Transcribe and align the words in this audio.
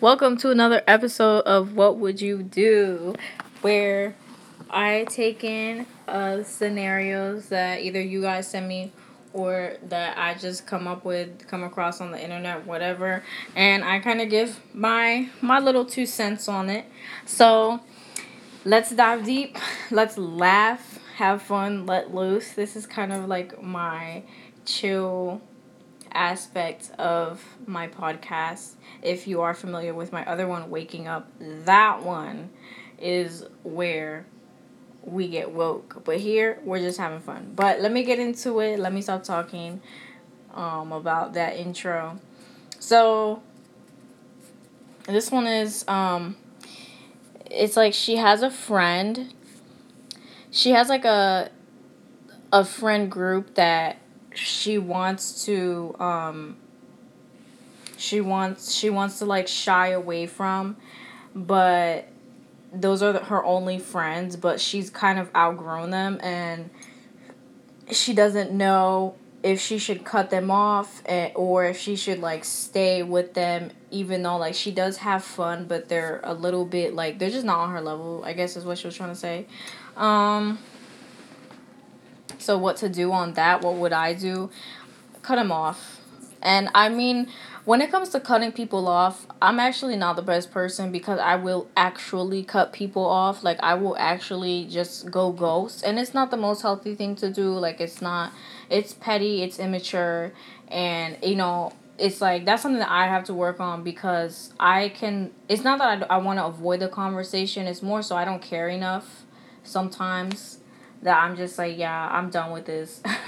Welcome 0.00 0.36
to 0.38 0.50
another 0.50 0.80
episode 0.86 1.40
of 1.40 1.74
What 1.74 1.98
Would 1.98 2.20
You 2.20 2.44
Do, 2.44 3.16
where 3.62 4.14
I 4.70 5.04
take 5.10 5.42
in 5.42 5.86
uh, 6.06 6.44
scenarios 6.44 7.48
that 7.48 7.80
either 7.80 8.00
you 8.00 8.22
guys 8.22 8.46
send 8.46 8.68
me 8.68 8.92
or 9.32 9.74
that 9.88 10.16
I 10.16 10.34
just 10.34 10.68
come 10.68 10.86
up 10.86 11.04
with, 11.04 11.48
come 11.48 11.64
across 11.64 12.00
on 12.00 12.12
the 12.12 12.22
internet, 12.22 12.64
whatever, 12.64 13.24
and 13.56 13.82
I 13.82 13.98
kind 13.98 14.20
of 14.20 14.30
give 14.30 14.60
my 14.72 15.30
my 15.40 15.58
little 15.58 15.84
two 15.84 16.06
cents 16.06 16.46
on 16.46 16.70
it. 16.70 16.84
So 17.26 17.80
let's 18.64 18.94
dive 18.94 19.24
deep. 19.24 19.58
Let's 19.90 20.16
laugh, 20.16 21.00
have 21.16 21.42
fun, 21.42 21.86
let 21.86 22.14
loose. 22.14 22.52
This 22.52 22.76
is 22.76 22.86
kind 22.86 23.12
of 23.12 23.26
like 23.26 23.60
my 23.60 24.22
chill 24.64 25.40
aspect 26.12 26.90
of 26.98 27.44
my 27.66 27.88
podcast. 27.88 28.72
If 29.02 29.26
you 29.26 29.40
are 29.42 29.54
familiar 29.54 29.94
with 29.94 30.12
my 30.12 30.24
other 30.26 30.46
one, 30.46 30.70
Waking 30.70 31.08
Up, 31.08 31.28
that 31.40 32.02
one 32.02 32.50
is 32.98 33.44
where 33.62 34.26
we 35.02 35.28
get 35.28 35.52
woke. 35.52 36.02
But 36.04 36.18
here, 36.18 36.58
we're 36.64 36.80
just 36.80 36.98
having 36.98 37.20
fun. 37.20 37.52
But 37.54 37.80
let 37.80 37.92
me 37.92 38.02
get 38.04 38.18
into 38.18 38.60
it. 38.60 38.78
Let 38.78 38.92
me 38.92 39.00
stop 39.00 39.24
talking 39.24 39.80
um, 40.54 40.92
about 40.92 41.34
that 41.34 41.56
intro. 41.56 42.18
So, 42.78 43.42
this 45.06 45.30
one 45.30 45.46
is, 45.46 45.86
um, 45.88 46.36
it's 47.50 47.76
like 47.76 47.94
she 47.94 48.16
has 48.16 48.42
a 48.42 48.50
friend. 48.50 49.32
She 50.50 50.70
has 50.70 50.88
like 50.88 51.04
a, 51.04 51.50
a 52.52 52.64
friend 52.64 53.10
group 53.10 53.54
that 53.54 53.98
she 54.38 54.78
wants 54.78 55.44
to 55.44 55.94
um 55.98 56.56
she 57.96 58.20
wants 58.20 58.72
she 58.72 58.88
wants 58.88 59.18
to 59.18 59.24
like 59.24 59.48
shy 59.48 59.88
away 59.88 60.26
from 60.26 60.76
but 61.34 62.08
those 62.72 63.02
are 63.02 63.12
the, 63.12 63.18
her 63.24 63.44
only 63.44 63.78
friends 63.78 64.36
but 64.36 64.60
she's 64.60 64.90
kind 64.90 65.18
of 65.18 65.30
outgrown 65.34 65.90
them 65.90 66.18
and 66.22 66.70
she 67.90 68.12
doesn't 68.12 68.52
know 68.52 69.14
if 69.42 69.60
she 69.60 69.78
should 69.78 70.04
cut 70.04 70.30
them 70.30 70.50
off 70.50 71.02
and, 71.06 71.32
or 71.34 71.64
if 71.64 71.78
she 71.78 71.96
should 71.96 72.20
like 72.20 72.44
stay 72.44 73.02
with 73.02 73.34
them 73.34 73.70
even 73.90 74.22
though 74.22 74.36
like 74.36 74.54
she 74.54 74.70
does 74.70 74.98
have 74.98 75.24
fun 75.24 75.64
but 75.66 75.88
they're 75.88 76.20
a 76.22 76.34
little 76.34 76.64
bit 76.64 76.94
like 76.94 77.18
they're 77.18 77.30
just 77.30 77.46
not 77.46 77.58
on 77.58 77.70
her 77.70 77.80
level 77.80 78.22
i 78.24 78.32
guess 78.32 78.56
is 78.56 78.64
what 78.64 78.78
she 78.78 78.86
was 78.86 78.96
trying 78.96 79.10
to 79.10 79.16
say. 79.16 79.46
Um 79.96 80.58
so 82.38 82.56
what 82.58 82.76
to 82.78 82.88
do 82.88 83.12
on 83.12 83.34
that? 83.34 83.62
What 83.62 83.74
would 83.74 83.92
I 83.92 84.14
do? 84.14 84.50
Cut 85.22 85.38
him 85.38 85.52
off. 85.52 86.00
And 86.42 86.68
I 86.74 86.88
mean, 86.88 87.28
when 87.64 87.80
it 87.82 87.90
comes 87.90 88.08
to 88.10 88.20
cutting 88.20 88.52
people 88.52 88.88
off, 88.88 89.26
I'm 89.42 89.60
actually 89.60 89.96
not 89.96 90.16
the 90.16 90.22
best 90.22 90.50
person 90.50 90.90
because 90.90 91.18
I 91.18 91.36
will 91.36 91.68
actually 91.76 92.42
cut 92.42 92.72
people 92.72 93.04
off. 93.04 93.42
Like 93.42 93.58
I 93.62 93.74
will 93.74 93.96
actually 93.98 94.66
just 94.70 95.10
go 95.10 95.32
ghost, 95.32 95.82
and 95.84 95.98
it's 95.98 96.14
not 96.14 96.30
the 96.30 96.36
most 96.36 96.62
healthy 96.62 96.94
thing 96.94 97.14
to 97.16 97.30
do. 97.30 97.50
Like 97.50 97.80
it's 97.80 98.00
not 98.00 98.32
it's 98.70 98.94
petty, 98.94 99.42
it's 99.42 99.58
immature, 99.58 100.32
and 100.68 101.18
you 101.22 101.36
know, 101.36 101.72
it's 101.98 102.20
like 102.20 102.44
that's 102.44 102.62
something 102.62 102.78
that 102.78 102.90
I 102.90 103.06
have 103.06 103.24
to 103.24 103.34
work 103.34 103.60
on 103.60 103.82
because 103.82 104.52
I 104.58 104.90
can. 104.90 105.32
It's 105.48 105.64
not 105.64 105.78
that 105.78 106.10
I, 106.10 106.14
I 106.14 106.18
want 106.18 106.38
to 106.38 106.46
avoid 106.46 106.80
the 106.80 106.88
conversation. 106.88 107.66
It's 107.66 107.82
more 107.82 108.00
so 108.00 108.16
I 108.16 108.24
don't 108.24 108.42
care 108.42 108.68
enough 108.68 109.24
sometimes 109.62 110.60
that 111.02 111.22
I'm 111.22 111.36
just 111.36 111.58
like, 111.58 111.78
yeah, 111.78 112.08
I'm 112.10 112.30
done 112.30 112.52
with 112.52 112.66
this. 112.66 113.00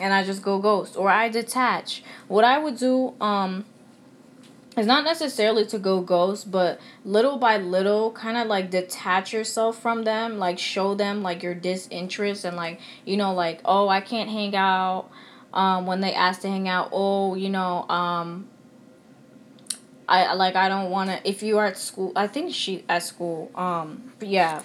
and 0.00 0.12
I 0.12 0.24
just 0.24 0.42
go 0.42 0.58
ghost 0.58 0.96
or 0.96 1.08
I 1.08 1.28
detach. 1.28 2.02
What 2.28 2.44
I 2.44 2.58
would 2.58 2.76
do 2.76 3.14
um 3.20 3.64
is 4.76 4.86
not 4.86 5.04
necessarily 5.04 5.66
to 5.66 5.78
go 5.78 6.00
ghost, 6.00 6.50
but 6.50 6.80
little 7.04 7.36
by 7.36 7.58
little 7.58 8.10
kind 8.12 8.38
of 8.38 8.46
like 8.46 8.70
detach 8.70 9.32
yourself 9.32 9.78
from 9.78 10.04
them, 10.04 10.38
like 10.38 10.58
show 10.58 10.94
them 10.94 11.22
like 11.22 11.42
your 11.42 11.54
disinterest 11.54 12.44
and 12.44 12.56
like, 12.56 12.80
you 13.04 13.16
know, 13.16 13.34
like, 13.34 13.60
oh, 13.64 13.88
I 13.88 14.00
can't 14.00 14.30
hang 14.30 14.56
out 14.56 15.10
um 15.52 15.86
when 15.86 16.00
they 16.00 16.14
ask 16.14 16.40
to 16.42 16.48
hang 16.48 16.68
out. 16.68 16.88
Oh, 16.92 17.34
you 17.34 17.50
know, 17.50 17.86
um 17.88 18.48
I 20.08 20.34
like 20.34 20.56
I 20.56 20.68
don't 20.68 20.90
want 20.90 21.10
to 21.10 21.28
if 21.28 21.42
you 21.42 21.58
are 21.58 21.66
at 21.66 21.78
school, 21.78 22.12
I 22.16 22.26
think 22.26 22.54
she 22.54 22.84
at 22.88 23.02
school. 23.02 23.50
Um 23.54 24.12
yeah 24.20 24.62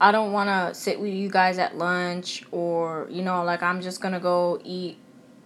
I 0.00 0.12
don't 0.12 0.32
want 0.32 0.48
to 0.48 0.74
sit 0.74 0.98
with 0.98 1.12
you 1.12 1.28
guys 1.28 1.58
at 1.58 1.76
lunch 1.76 2.44
or, 2.50 3.06
you 3.10 3.22
know, 3.22 3.44
like 3.44 3.62
I'm 3.62 3.82
just 3.82 4.00
going 4.00 4.14
to 4.14 4.20
go 4.20 4.60
eat 4.64 4.96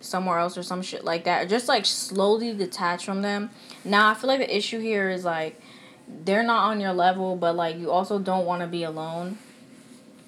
somewhere 0.01 0.39
else 0.39 0.57
or 0.57 0.63
some 0.63 0.83
shit 0.83 1.05
like 1.05 1.25
that. 1.25 1.49
Just 1.49 1.67
like 1.67 1.85
slowly 1.85 2.55
detach 2.55 3.05
from 3.05 3.23
them. 3.23 3.51
Now, 3.85 4.11
I 4.11 4.15
feel 4.15 4.29
like 4.29 4.41
the 4.41 4.57
issue 4.57 4.79
here 4.79 5.11
is 5.11 5.25
like 5.25 5.61
they're 6.07 6.45
not 6.45 6.71
on 6.71 6.81
your 6.81 6.93
level, 6.93 7.37
but 7.37 7.57
like 7.57 7.79
you 7.79 7.91
also 7.91 8.19
don't 8.19 8.47
want 8.47 8.63
to 8.63 8.69
be 8.69 8.85
alone. 8.85 9.39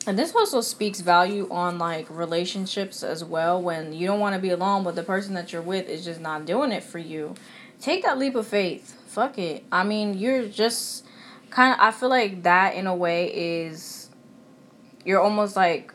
And 0.09 0.19
this 0.19 0.35
also 0.35 0.61
speaks 0.61 1.01
value 1.01 1.49
on 1.51 1.79
like 1.79 2.09
relationships 2.11 3.03
as 3.03 3.25
well 3.25 3.61
when 3.61 3.93
you 3.93 4.07
don't 4.07 4.21
want 4.21 4.35
to 4.35 4.41
be 4.41 4.51
alone, 4.51 4.85
but 4.85 4.95
the 4.95 5.03
person 5.03 5.35
that 5.35 5.53
you're 5.53 5.63
with 5.63 5.89
is 5.89 6.05
just 6.05 6.21
not 6.21 6.47
doing 6.47 6.73
it 6.73 6.83
for 6.83 6.99
you. 6.99 7.35
Take 7.81 8.05
that 8.05 8.19
leap 8.19 8.35
of 8.35 8.47
faith. 8.47 8.97
Fuck 9.09 9.39
it. 9.39 9.65
I 9.71 9.85
mean, 9.85 10.17
you're 10.17 10.47
just 10.47 11.05
kind 11.51 11.75
of 11.75 11.81
I 11.81 11.91
feel 11.91 12.09
like 12.09 12.45
that 12.45 12.75
in 12.75 12.87
a 12.87 12.95
way 12.95 13.27
is 13.67 14.06
you're 15.07 15.21
almost 15.21 15.57
like 15.57 15.95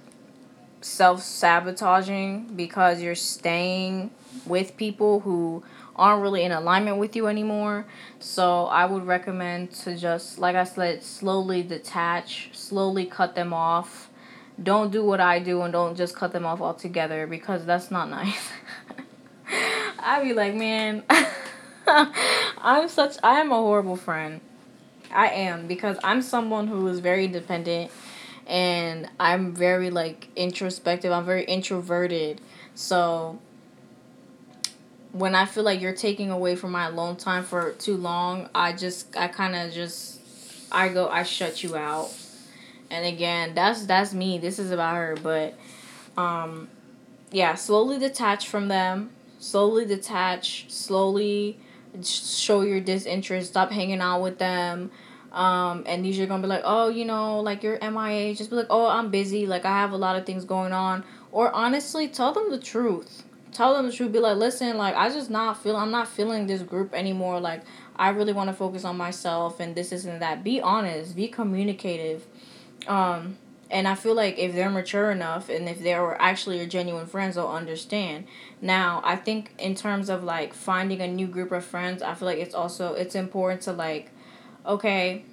self 0.79 1.21
sabotaging 1.21 2.53
because 2.55 3.01
you're 3.01 3.13
staying 3.13 4.09
with 4.47 4.77
people 4.77 5.19
who 5.19 5.63
aren't 5.97 6.23
really 6.23 6.43
in 6.43 6.51
alignment 6.53 6.97
with 6.97 7.15
you 7.15 7.27
anymore. 7.27 7.85
So 8.19 8.65
I 8.67 8.85
would 8.85 9.05
recommend 9.05 9.71
to 9.83 9.97
just, 9.97 10.39
like 10.39 10.55
I 10.55 10.63
said, 10.63 11.03
slowly 11.03 11.61
detach, 11.61 12.49
slowly 12.53 13.05
cut 13.05 13.35
them 13.35 13.53
off. 13.53 14.09
Don't 14.63 14.91
do 14.91 15.03
what 15.03 15.19
I 15.19 15.39
do 15.39 15.61
and 15.61 15.73
don't 15.73 15.95
just 15.95 16.15
cut 16.15 16.31
them 16.31 16.45
off 16.45 16.61
altogether 16.61 17.27
because 17.27 17.65
that's 17.65 17.91
not 17.91 18.09
nice. 18.09 18.49
I'd 19.99 20.23
be 20.23 20.33
like, 20.33 20.55
man, 20.55 21.03
I'm 21.87 22.87
such, 22.87 23.17
I 23.21 23.41
am 23.41 23.51
a 23.51 23.55
horrible 23.55 23.97
friend. 23.97 24.39
I 25.13 25.27
am 25.27 25.67
because 25.67 25.97
I'm 26.01 26.21
someone 26.21 26.67
who 26.67 26.87
is 26.87 26.99
very 26.99 27.27
dependent 27.27 27.91
and 28.51 29.09
I'm 29.17 29.53
very 29.53 29.89
like 29.89 30.27
introspective. 30.35 31.11
I'm 31.11 31.25
very 31.25 31.45
introverted. 31.45 32.41
So 32.75 33.39
when 35.13 35.35
I 35.35 35.45
feel 35.45 35.63
like 35.63 35.79
you're 35.79 35.95
taking 35.95 36.29
away 36.29 36.57
from 36.57 36.71
my 36.71 36.87
alone 36.87 37.15
time 37.15 37.45
for 37.45 37.71
too 37.71 37.95
long, 37.95 38.49
I 38.53 38.73
just 38.73 39.15
I 39.15 39.29
kind 39.29 39.55
of 39.55 39.71
just 39.71 40.19
I 40.69 40.89
go 40.89 41.07
I 41.07 41.23
shut 41.23 41.63
you 41.63 41.77
out. 41.77 42.13
And 42.91 43.05
again, 43.05 43.55
that's 43.55 43.85
that's 43.85 44.13
me. 44.13 44.37
This 44.37 44.59
is 44.59 44.69
about 44.71 44.97
her, 44.97 45.17
but 45.23 45.57
um 46.17 46.67
yeah, 47.31 47.55
slowly 47.55 47.99
detach 47.99 48.49
from 48.49 48.67
them. 48.67 49.11
Slowly 49.39 49.85
detach, 49.85 50.65
slowly 50.69 51.57
show 52.03 52.61
your 52.61 52.81
disinterest, 52.81 53.49
stop 53.49 53.71
hanging 53.71 54.01
out 54.01 54.21
with 54.21 54.39
them 54.39 54.91
um, 55.31 55.83
and 55.85 56.03
these 56.03 56.19
are 56.19 56.25
gonna 56.25 56.41
be 56.41 56.47
like, 56.47 56.63
oh, 56.65 56.89
you 56.89 57.05
know, 57.05 57.39
like 57.39 57.63
you're 57.63 57.79
MIA. 57.81 58.35
Just 58.35 58.49
be 58.49 58.57
like, 58.57 58.67
oh, 58.69 58.87
I'm 58.87 59.09
busy. 59.09 59.45
Like 59.45 59.65
I 59.65 59.79
have 59.79 59.91
a 59.91 59.97
lot 59.97 60.15
of 60.15 60.25
things 60.25 60.43
going 60.43 60.73
on. 60.73 61.03
Or 61.31 61.51
honestly, 61.53 62.09
tell 62.09 62.33
them 62.33 62.51
the 62.51 62.59
truth. 62.59 63.23
Tell 63.53 63.73
them 63.73 63.87
the 63.87 63.93
truth. 63.93 64.11
Be 64.11 64.19
like, 64.19 64.37
listen, 64.37 64.77
like 64.77 64.95
I 64.95 65.09
just 65.09 65.29
not 65.29 65.61
feel. 65.61 65.77
I'm 65.77 65.91
not 65.91 66.07
feeling 66.07 66.47
this 66.47 66.61
group 66.61 66.93
anymore. 66.93 67.39
Like 67.39 67.63
I 67.95 68.09
really 68.09 68.33
want 68.33 68.49
to 68.49 68.53
focus 68.53 68.83
on 68.83 68.97
myself 68.97 69.59
and 69.59 69.73
this 69.73 69.93
isn't 69.93 70.19
that. 70.19 70.43
Be 70.43 70.59
honest. 70.59 71.15
Be 71.15 71.29
communicative. 71.29 72.25
Um, 72.87 73.37
and 73.69 73.87
I 73.87 73.95
feel 73.95 74.15
like 74.15 74.37
if 74.37 74.53
they're 74.53 74.69
mature 74.69 75.11
enough 75.11 75.47
and 75.47 75.69
if 75.69 75.79
they're 75.79 76.21
actually 76.21 76.57
your 76.57 76.67
genuine 76.67 77.07
friends, 77.07 77.35
they'll 77.35 77.47
understand. 77.47 78.25
Now, 78.61 79.01
I 79.05 79.15
think 79.15 79.53
in 79.57 79.75
terms 79.75 80.09
of 80.09 80.25
like 80.25 80.53
finding 80.53 80.99
a 80.99 81.07
new 81.07 81.27
group 81.27 81.53
of 81.53 81.63
friends, 81.63 82.01
I 82.01 82.15
feel 82.15 82.25
like 82.25 82.39
it's 82.39 82.53
also 82.53 82.95
it's 82.95 83.15
important 83.15 83.61
to 83.61 83.71
like 83.71 84.11
okay, 84.65 85.23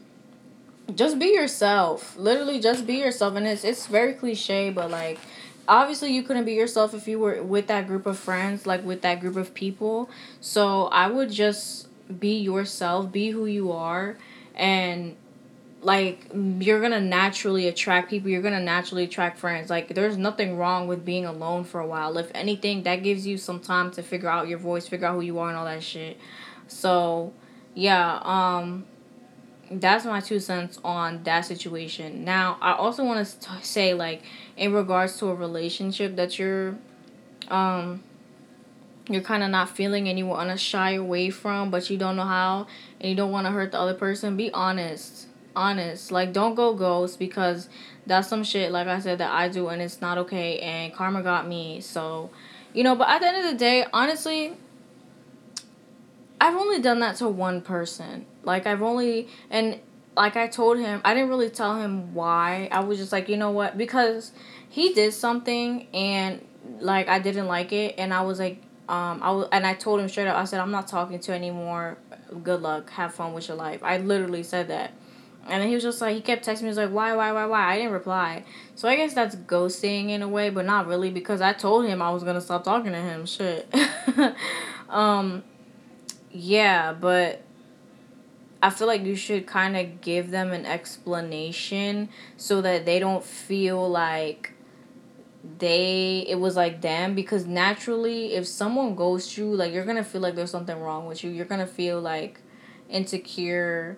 just 0.94 1.18
be 1.18 1.26
yourself. 1.26 2.16
Literally 2.16 2.60
just 2.60 2.86
be 2.86 2.96
yourself. 2.96 3.36
And 3.36 3.46
it's 3.46 3.64
it's 3.64 3.86
very 3.86 4.14
cliche, 4.14 4.70
but 4.70 4.90
like 4.90 5.18
obviously 5.66 6.12
you 6.14 6.22
couldn't 6.22 6.44
be 6.44 6.54
yourself 6.54 6.94
if 6.94 7.06
you 7.06 7.18
were 7.18 7.42
with 7.42 7.66
that 7.66 7.86
group 7.86 8.06
of 8.06 8.18
friends, 8.18 8.66
like 8.66 8.84
with 8.84 9.02
that 9.02 9.20
group 9.20 9.36
of 9.36 9.52
people. 9.54 10.08
So, 10.40 10.86
I 10.86 11.08
would 11.08 11.30
just 11.30 11.88
be 12.20 12.38
yourself, 12.38 13.12
be 13.12 13.30
who 13.30 13.44
you 13.46 13.70
are 13.72 14.16
and 14.54 15.14
like 15.80 16.26
you're 16.34 16.80
gonna 16.80 17.00
naturally 17.00 17.68
attract 17.68 18.10
people. 18.10 18.30
You're 18.30 18.42
gonna 18.42 18.60
naturally 18.60 19.04
attract 19.04 19.38
friends. 19.38 19.70
Like 19.70 19.94
there's 19.94 20.16
nothing 20.16 20.56
wrong 20.56 20.88
with 20.88 21.04
being 21.04 21.24
alone 21.24 21.64
for 21.64 21.80
a 21.80 21.86
while. 21.86 22.18
If 22.18 22.30
anything 22.34 22.82
that 22.82 23.02
gives 23.02 23.26
you 23.26 23.38
some 23.38 23.60
time 23.60 23.90
to 23.92 24.02
figure 24.02 24.28
out 24.28 24.48
your 24.48 24.58
voice 24.58 24.88
figure 24.88 25.06
out 25.06 25.14
who 25.14 25.20
you 25.20 25.38
are 25.38 25.48
and 25.48 25.56
all 25.56 25.66
that 25.66 25.82
shit. 25.82 26.18
So 26.66 27.32
yeah 27.74 28.20
um 28.22 28.86
that's 29.70 30.04
my 30.04 30.20
two 30.20 30.40
cents 30.40 30.78
on 30.84 31.22
that 31.24 31.42
situation. 31.42 32.24
Now, 32.24 32.56
I 32.60 32.72
also 32.72 33.04
want 33.04 33.26
to 33.26 33.48
say 33.62 33.94
like 33.94 34.22
in 34.56 34.72
regards 34.72 35.18
to 35.18 35.26
a 35.26 35.34
relationship 35.34 36.16
that 36.16 36.38
you're 36.38 36.76
um 37.48 38.02
you're 39.08 39.22
kind 39.22 39.42
of 39.42 39.50
not 39.50 39.70
feeling 39.70 40.08
and 40.08 40.18
you 40.18 40.26
want 40.26 40.50
to 40.50 40.58
shy 40.58 40.92
away 40.92 41.30
from, 41.30 41.70
but 41.70 41.88
you 41.88 41.96
don't 41.96 42.16
know 42.16 42.24
how 42.24 42.66
and 43.00 43.10
you 43.10 43.16
don't 43.16 43.30
want 43.30 43.46
to 43.46 43.50
hurt 43.50 43.72
the 43.72 43.78
other 43.78 43.94
person, 43.94 44.36
be 44.36 44.52
honest. 44.52 45.26
Honest. 45.56 46.12
Like, 46.12 46.32
don't 46.32 46.54
go 46.54 46.74
ghost 46.74 47.18
because 47.18 47.68
that's 48.06 48.28
some 48.28 48.44
shit, 48.44 48.70
like 48.70 48.86
I 48.86 49.00
said, 49.00 49.18
that 49.18 49.32
I 49.32 49.48
do 49.48 49.68
and 49.68 49.80
it's 49.80 50.00
not 50.00 50.18
okay. 50.18 50.58
And 50.58 50.92
karma 50.92 51.22
got 51.22 51.48
me. 51.48 51.80
So, 51.80 52.30
you 52.74 52.84
know, 52.84 52.94
but 52.94 53.08
at 53.08 53.20
the 53.20 53.28
end 53.28 53.46
of 53.46 53.52
the 53.52 53.58
day, 53.58 53.86
honestly, 53.92 54.56
I've 56.40 56.54
only 56.54 56.80
done 56.80 57.00
that 57.00 57.16
to 57.16 57.28
one 57.28 57.62
person. 57.62 58.26
Like, 58.48 58.66
I've 58.66 58.82
only, 58.82 59.28
and 59.50 59.78
like 60.16 60.36
I 60.36 60.48
told 60.48 60.78
him, 60.78 61.00
I 61.04 61.14
didn't 61.14 61.28
really 61.28 61.48
tell 61.48 61.80
him 61.80 62.12
why. 62.12 62.68
I 62.72 62.80
was 62.80 62.98
just 62.98 63.12
like, 63.12 63.28
you 63.28 63.36
know 63.36 63.52
what? 63.52 63.78
Because 63.78 64.32
he 64.68 64.92
did 64.92 65.14
something 65.14 65.86
and 65.94 66.44
like 66.80 67.08
I 67.08 67.18
didn't 67.18 67.46
like 67.46 67.72
it 67.72 67.94
and 67.98 68.12
I 68.12 68.22
was 68.22 68.38
like 68.38 68.62
um 68.88 69.22
I 69.22 69.30
was, 69.30 69.48
and 69.52 69.66
I 69.66 69.74
told 69.74 70.00
him 70.00 70.08
straight 70.08 70.26
up 70.26 70.36
I 70.36 70.44
said 70.44 70.60
I'm 70.60 70.70
not 70.70 70.88
talking 70.88 71.18
to 71.20 71.32
anymore. 71.32 71.98
Good 72.42 72.60
luck. 72.60 72.90
Have 72.90 73.14
fun 73.14 73.32
with 73.32 73.48
your 73.48 73.56
life. 73.56 73.82
I 73.82 73.98
literally 73.98 74.42
said 74.42 74.68
that. 74.68 74.92
And 75.46 75.62
then 75.62 75.68
he 75.68 75.74
was 75.74 75.82
just 75.82 76.00
like 76.00 76.14
he 76.14 76.20
kept 76.20 76.46
texting 76.46 76.62
me 76.62 76.66
he 76.66 76.68
was 76.68 76.76
like 76.78 76.90
why 76.90 77.14
why 77.14 77.32
why 77.32 77.46
why 77.46 77.72
I 77.72 77.76
didn't 77.76 77.92
reply. 77.92 78.44
So 78.74 78.88
I 78.88 78.96
guess 78.96 79.14
that's 79.14 79.36
ghosting 79.36 80.10
in 80.10 80.22
a 80.22 80.28
way, 80.28 80.50
but 80.50 80.66
not 80.66 80.86
really 80.86 81.10
because 81.10 81.40
I 81.40 81.52
told 81.52 81.86
him 81.86 82.02
I 82.02 82.10
was 82.10 82.22
going 82.22 82.34
to 82.34 82.40
stop 82.40 82.64
talking 82.64 82.92
to 82.92 83.00
him. 83.00 83.24
Shit. 83.24 83.72
um 84.88 85.44
yeah, 86.30 86.92
but 86.92 87.42
I 88.62 88.70
feel 88.70 88.86
like 88.88 89.04
you 89.04 89.14
should 89.14 89.46
kind 89.46 89.76
of 89.76 90.00
give 90.00 90.30
them 90.30 90.52
an 90.52 90.66
explanation 90.66 92.08
so 92.36 92.60
that 92.62 92.84
they 92.86 92.98
don't 92.98 93.24
feel 93.24 93.88
like 93.88 94.52
they 95.58 96.24
it 96.28 96.34
was 96.36 96.56
like 96.56 96.80
them 96.80 97.14
because 97.14 97.46
naturally 97.46 98.34
if 98.34 98.46
someone 98.46 98.94
ghosts 98.94 99.38
you 99.38 99.46
like 99.46 99.72
you're 99.72 99.84
gonna 99.84 100.04
feel 100.04 100.20
like 100.20 100.34
there's 100.34 100.50
something 100.50 100.78
wrong 100.80 101.06
with 101.06 101.22
you. 101.22 101.30
You're 101.30 101.46
gonna 101.46 101.66
feel 101.66 102.00
like 102.00 102.40
insecure. 102.88 103.96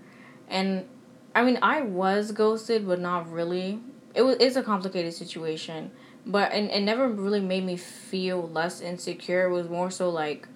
And 0.49 0.87
i 1.33 1.45
mean 1.45 1.59
i 1.63 1.81
was 1.81 2.33
ghosted 2.33 2.87
but 2.87 3.01
not 3.01 3.31
really. 3.31 3.81
It 4.15 4.23
was 4.23 4.37
it's 4.41 4.57
a 4.57 4.63
complicated 4.63 5.15
situation. 5.15 5.91
But 6.27 6.53
and 6.53 6.71
it 6.71 6.83
never 6.83 7.09
really 7.09 7.41
made 7.41 7.65
me 7.65 7.77
feel 7.77 8.49
less 8.49 8.81
insecure. 8.83 9.47
It 9.47 9.53
was 9.53 9.69
more 9.69 9.91
so 9.91 10.11
like 10.11 10.47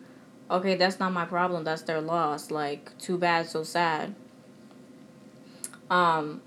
okay 0.50 0.74
that's 0.74 0.98
not 0.98 1.12
my 1.12 1.24
problem 1.24 1.64
that's 1.64 1.82
their 1.82 2.00
loss 2.00 2.50
like 2.50 2.96
too 2.98 3.16
bad 3.18 3.46
so 3.48 3.62
sad 3.62 4.14
um 5.90 6.40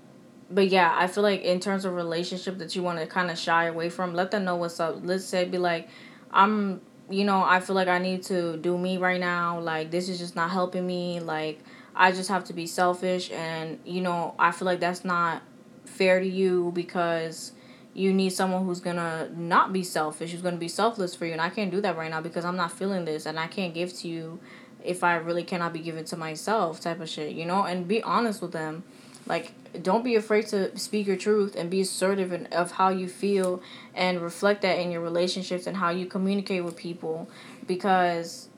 but 0.50 0.68
yeah, 0.68 0.94
I 0.96 1.06
feel 1.08 1.22
like 1.22 1.42
in 1.42 1.60
terms 1.60 1.84
of 1.84 1.94
relationship 1.94 2.58
that 2.58 2.74
you 2.74 2.82
want 2.82 2.98
to 3.00 3.06
kind 3.06 3.30
of 3.30 3.38
shy 3.38 3.64
away 3.66 3.90
from, 3.90 4.14
let 4.14 4.30
them 4.30 4.44
know 4.44 4.56
what's 4.56 4.80
up. 4.80 5.00
Let's 5.02 5.24
say 5.24 5.44
be 5.44 5.58
like, 5.58 5.88
I'm, 6.30 6.80
you 7.10 7.24
know, 7.24 7.42
I 7.42 7.60
feel 7.60 7.76
like 7.76 7.88
I 7.88 7.98
need 7.98 8.22
to 8.24 8.56
do 8.56 8.78
me 8.78 8.96
right 8.96 9.20
now. 9.20 9.60
Like 9.60 9.90
this 9.90 10.08
is 10.08 10.18
just 10.18 10.36
not 10.36 10.50
helping 10.50 10.86
me. 10.86 11.20
Like 11.20 11.60
I 11.94 12.12
just 12.12 12.28
have 12.30 12.44
to 12.44 12.52
be 12.52 12.66
selfish, 12.66 13.30
and 13.30 13.78
you 13.84 14.00
know, 14.00 14.34
I 14.38 14.52
feel 14.52 14.66
like 14.66 14.80
that's 14.80 15.04
not 15.04 15.42
fair 15.84 16.20
to 16.20 16.26
you 16.26 16.72
because 16.74 17.52
you 17.98 18.12
need 18.12 18.30
someone 18.30 18.64
who's 18.64 18.80
gonna 18.80 19.28
not 19.36 19.72
be 19.72 19.82
selfish, 19.82 20.30
who's 20.30 20.40
gonna 20.40 20.56
be 20.56 20.68
selfless 20.68 21.14
for 21.14 21.26
you, 21.26 21.32
and 21.32 21.40
I 21.40 21.50
can't 21.50 21.70
do 21.70 21.80
that 21.80 21.96
right 21.96 22.10
now 22.10 22.20
because 22.20 22.44
I'm 22.44 22.56
not 22.56 22.70
feeling 22.70 23.04
this, 23.04 23.26
and 23.26 23.38
I 23.38 23.48
can't 23.48 23.74
give 23.74 23.92
to 23.98 24.08
you 24.08 24.38
if 24.84 25.02
I 25.02 25.16
really 25.16 25.42
cannot 25.42 25.72
be 25.72 25.80
given 25.80 26.04
to 26.06 26.16
myself, 26.16 26.80
type 26.80 27.00
of 27.00 27.08
shit, 27.08 27.32
you 27.32 27.44
know, 27.44 27.64
and 27.64 27.88
be 27.88 28.00
honest 28.02 28.40
with 28.40 28.52
them. 28.52 28.84
Like, 29.26 29.52
don't 29.82 30.04
be 30.04 30.14
afraid 30.14 30.46
to 30.48 30.76
speak 30.78 31.06
your 31.06 31.16
truth 31.16 31.56
and 31.56 31.68
be 31.68 31.80
assertive 31.80 32.32
in, 32.32 32.46
of 32.46 32.72
how 32.72 32.88
you 32.88 33.08
feel 33.08 33.60
and 33.94 34.22
reflect 34.22 34.62
that 34.62 34.78
in 34.78 34.90
your 34.90 35.02
relationships 35.02 35.66
and 35.66 35.76
how 35.76 35.90
you 35.90 36.06
communicate 36.06 36.64
with 36.64 36.76
people 36.76 37.28
because 37.66 38.48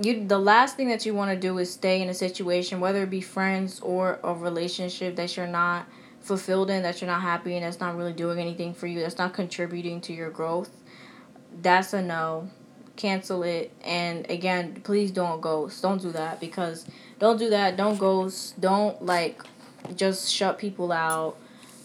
you 0.00 0.26
the 0.26 0.38
last 0.38 0.76
thing 0.76 0.88
that 0.88 1.04
you 1.04 1.12
want 1.12 1.30
to 1.30 1.36
do 1.36 1.58
is 1.58 1.70
stay 1.70 2.00
in 2.00 2.08
a 2.08 2.14
situation 2.14 2.80
whether 2.80 3.02
it 3.02 3.10
be 3.10 3.20
friends 3.20 3.80
or 3.80 4.18
a 4.22 4.32
relationship 4.32 5.16
that 5.16 5.36
you're 5.36 5.46
not 5.46 5.86
fulfilled 6.20 6.70
in 6.70 6.82
that 6.82 7.00
you're 7.00 7.10
not 7.10 7.22
happy 7.22 7.56
and 7.56 7.64
that's 7.64 7.80
not 7.80 7.96
really 7.96 8.12
doing 8.12 8.38
anything 8.38 8.74
for 8.74 8.86
you 8.86 9.00
that's 9.00 9.18
not 9.18 9.32
contributing 9.32 10.00
to 10.00 10.12
your 10.12 10.30
growth 10.30 10.70
that's 11.62 11.92
a 11.92 12.02
no. 12.02 12.50
Cancel 12.96 13.42
it. 13.42 13.72
And 13.84 14.28
again 14.30 14.80
please 14.82 15.10
don't 15.10 15.40
ghost. 15.40 15.82
Don't 15.82 16.02
do 16.02 16.10
that 16.12 16.40
because 16.40 16.86
don't 17.18 17.38
do 17.38 17.50
that. 17.50 17.76
Don't 17.76 17.98
ghost. 17.98 18.60
Don't 18.60 19.00
like 19.02 19.42
just 19.94 20.30
shut 20.30 20.58
people 20.58 20.92
out 20.92 21.36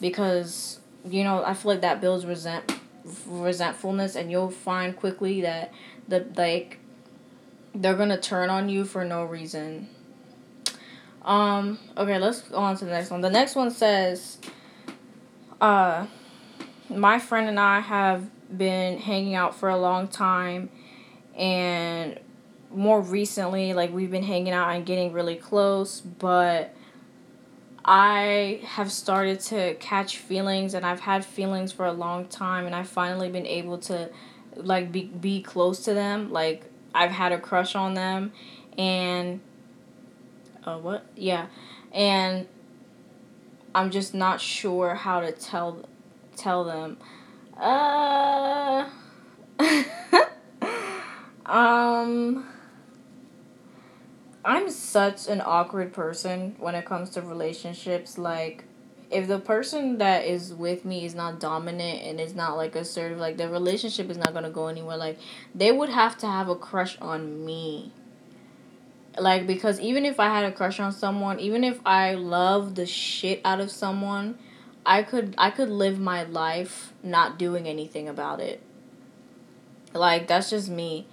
because 0.01 0.79
you 1.07 1.24
know 1.24 1.44
I 1.44 1.53
feel 1.53 1.74
like 1.74 1.81
that 1.81 2.01
builds 2.01 2.25
resent 2.25 2.79
resentfulness 3.27 4.15
and 4.15 4.31
you'll 4.31 4.50
find 4.50 4.95
quickly 4.95 5.41
that 5.41 5.71
the 6.07 6.25
like 6.36 6.79
they're 7.75 7.95
gonna 7.95 8.19
turn 8.19 8.50
on 8.50 8.69
you 8.69 8.83
for 8.86 9.06
no 9.06 9.24
reason. 9.24 9.89
Um 11.23 11.79
okay, 11.97 12.19
let's 12.19 12.41
go 12.41 12.57
on 12.57 12.77
to 12.77 12.85
the 12.85 12.91
next 12.91 13.09
one. 13.09 13.21
The 13.21 13.29
next 13.29 13.55
one 13.55 13.71
says 13.71 14.37
uh 15.61 16.07
my 16.89 17.19
friend 17.19 17.47
and 17.47 17.59
I 17.59 17.79
have 17.79 18.29
been 18.55 18.99
hanging 18.99 19.35
out 19.35 19.55
for 19.55 19.69
a 19.69 19.77
long 19.77 20.07
time 20.07 20.69
and 21.35 22.19
more 22.69 23.01
recently 23.01 23.73
like 23.73 23.91
we've 23.91 24.11
been 24.11 24.23
hanging 24.23 24.53
out 24.53 24.69
and 24.75 24.85
getting 24.85 25.13
really 25.13 25.35
close 25.35 26.01
but 26.01 26.75
I 27.85 28.61
have 28.63 28.91
started 28.91 29.39
to 29.41 29.75
catch 29.75 30.17
feelings 30.17 30.73
and 30.73 30.85
I've 30.85 31.01
had 31.01 31.25
feelings 31.25 31.71
for 31.71 31.85
a 31.85 31.91
long 31.91 32.27
time 32.27 32.65
and 32.65 32.73
I've 32.73 32.87
finally 32.87 33.29
been 33.29 33.45
able 33.45 33.77
to 33.79 34.09
like 34.55 34.91
be 34.91 35.03
be 35.05 35.41
close 35.41 35.83
to 35.85 35.93
them. 35.93 36.31
Like 36.31 36.63
I've 36.95 37.11
had 37.11 37.33
a 37.33 37.39
crush 37.39 37.75
on 37.75 37.93
them 37.93 38.31
and 38.77 39.41
uh 40.65 40.77
what? 40.77 41.06
Yeah. 41.15 41.48
And 41.92 42.48
I'm 43.75 43.92
just 43.92 44.13
not 44.13 44.42
sure 44.42 44.95
how 44.95 45.21
to 45.21 45.31
tell 45.31 45.86
tell 46.36 46.63
them. 46.63 46.98
Uh 47.57 48.89
um 51.45 52.45
I'm 54.45 54.69
such 54.69 55.27
an 55.27 55.42
awkward 55.44 55.94
person 55.94 56.56
when 56.60 56.75
it 56.75 56.86
comes 56.86 57.12
to 57.12 57.21
relationships. 57.21 58.18
Like, 58.18 58.65
if 59.10 59.27
the 59.27 59.39
person 59.39 60.00
that 60.00 60.25
is 60.25 60.54
with 60.54 60.83
me 60.83 61.06
is 61.06 61.15
not 61.15 61.39
dominant 61.39 62.01
and 62.04 62.19
is 62.19 62.36
not 62.36 62.57
like 62.57 62.75
assertive, 62.75 63.19
like 63.19 63.38
the 63.38 63.48
relationship 63.48 64.10
is 64.10 64.18
not 64.18 64.33
gonna 64.33 64.50
go 64.50 64.68
anywhere. 64.68 64.98
Like, 64.98 65.18
they 65.56 65.71
would 65.71 65.89
have 65.89 66.18
to 66.19 66.27
have 66.27 66.50
a 66.50 66.56
crush 66.56 66.98
on 67.00 67.45
me. 67.45 67.94
Like, 69.18 69.45
because 69.45 69.80
even 69.80 70.06
if 70.06 70.19
I 70.19 70.27
had 70.27 70.45
a 70.45 70.51
crush 70.51 70.80
on 70.80 70.92
someone, 70.92 71.39
even 71.39 71.63
if 71.63 71.80
I 71.86 72.15
love 72.15 72.75
the 72.75 72.86
shit 72.86 73.41
out 73.46 73.60
of 73.60 73.70
someone, 73.70 74.38
I 74.86 75.03
could 75.03 75.34
I 75.38 75.50
could 75.50 75.70
live 75.70 76.00
my 76.00 76.24
life 76.24 76.93
not 77.03 77.38
doing 77.38 77.67
anything 77.67 78.10
about 78.10 78.39
it. 78.39 78.62
Like 79.93 80.27
that's 80.27 80.50
just 80.50 80.70
me. 80.70 81.08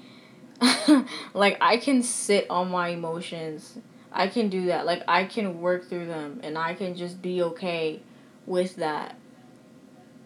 like 1.34 1.56
I 1.60 1.76
can 1.76 2.02
sit 2.02 2.46
on 2.50 2.70
my 2.70 2.88
emotions. 2.88 3.78
I 4.12 4.26
can 4.28 4.48
do 4.48 4.66
that. 4.66 4.86
Like 4.86 5.02
I 5.06 5.24
can 5.24 5.60
work 5.60 5.88
through 5.88 6.06
them 6.06 6.40
and 6.42 6.58
I 6.58 6.74
can 6.74 6.96
just 6.96 7.22
be 7.22 7.42
okay 7.42 8.00
with 8.46 8.76
that. 8.76 9.16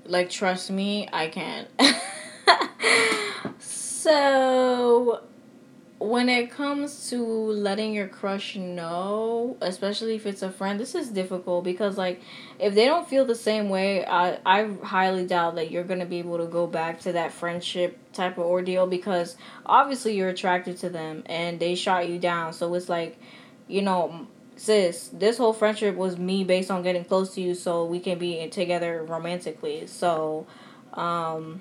Like 0.07 0.31
trust 0.31 0.71
me, 0.71 1.09
I 1.13 1.29
can. 1.29 1.67
so 3.59 5.23
when 6.09 6.29
it 6.29 6.51
comes 6.51 7.09
to 7.11 7.23
letting 7.25 7.95
your 7.95 8.09
crush 8.09 8.57
know, 8.57 9.57
especially 9.61 10.15
if 10.17 10.27
it's 10.27 10.43
a 10.43 10.51
friend, 10.51 10.79
this 10.79 10.95
is 10.95 11.09
difficult 11.09 11.65
because 11.65 11.97
like 11.97 12.21
if 12.59 12.75
they 12.75 12.85
don't 12.85 13.09
feel 13.09 13.25
the 13.25 13.35
same 13.35 13.69
way, 13.69 14.05
I 14.05 14.39
I 14.45 14.71
highly 14.83 15.27
doubt 15.27 15.55
that 15.57 15.71
you're 15.71 15.85
gonna 15.85 16.07
be 16.07 16.19
able 16.19 16.39
to 16.39 16.47
go 16.47 16.67
back 16.67 17.01
to 17.01 17.13
that 17.13 17.33
friendship 17.33 17.99
type 18.13 18.39
of 18.39 18.45
ordeal 18.45 18.87
because 18.87 19.37
obviously 19.67 20.17
you're 20.17 20.29
attracted 20.29 20.77
to 20.79 20.89
them 20.89 21.23
and 21.27 21.59
they 21.59 21.75
shot 21.75 22.09
you 22.09 22.19
down. 22.19 22.53
So 22.53 22.73
it's 22.75 22.89
like, 22.89 23.19
you 23.69 23.83
know, 23.83 24.27
sis, 24.57 25.09
this 25.09 25.39
whole 25.39 25.53
friendship 25.53 25.97
was 25.97 26.19
me 26.19 26.45
based 26.45 26.71
on 26.71 26.83
getting 26.83 27.05
close 27.05 27.35
to 27.35 27.41
you 27.41 27.55
so 27.55 27.85
we 27.85 28.01
can 28.01 28.19
be 28.19 28.49
together 28.49 29.05
romantically. 29.05 29.87
So, 29.87 30.47
um, 30.95 31.61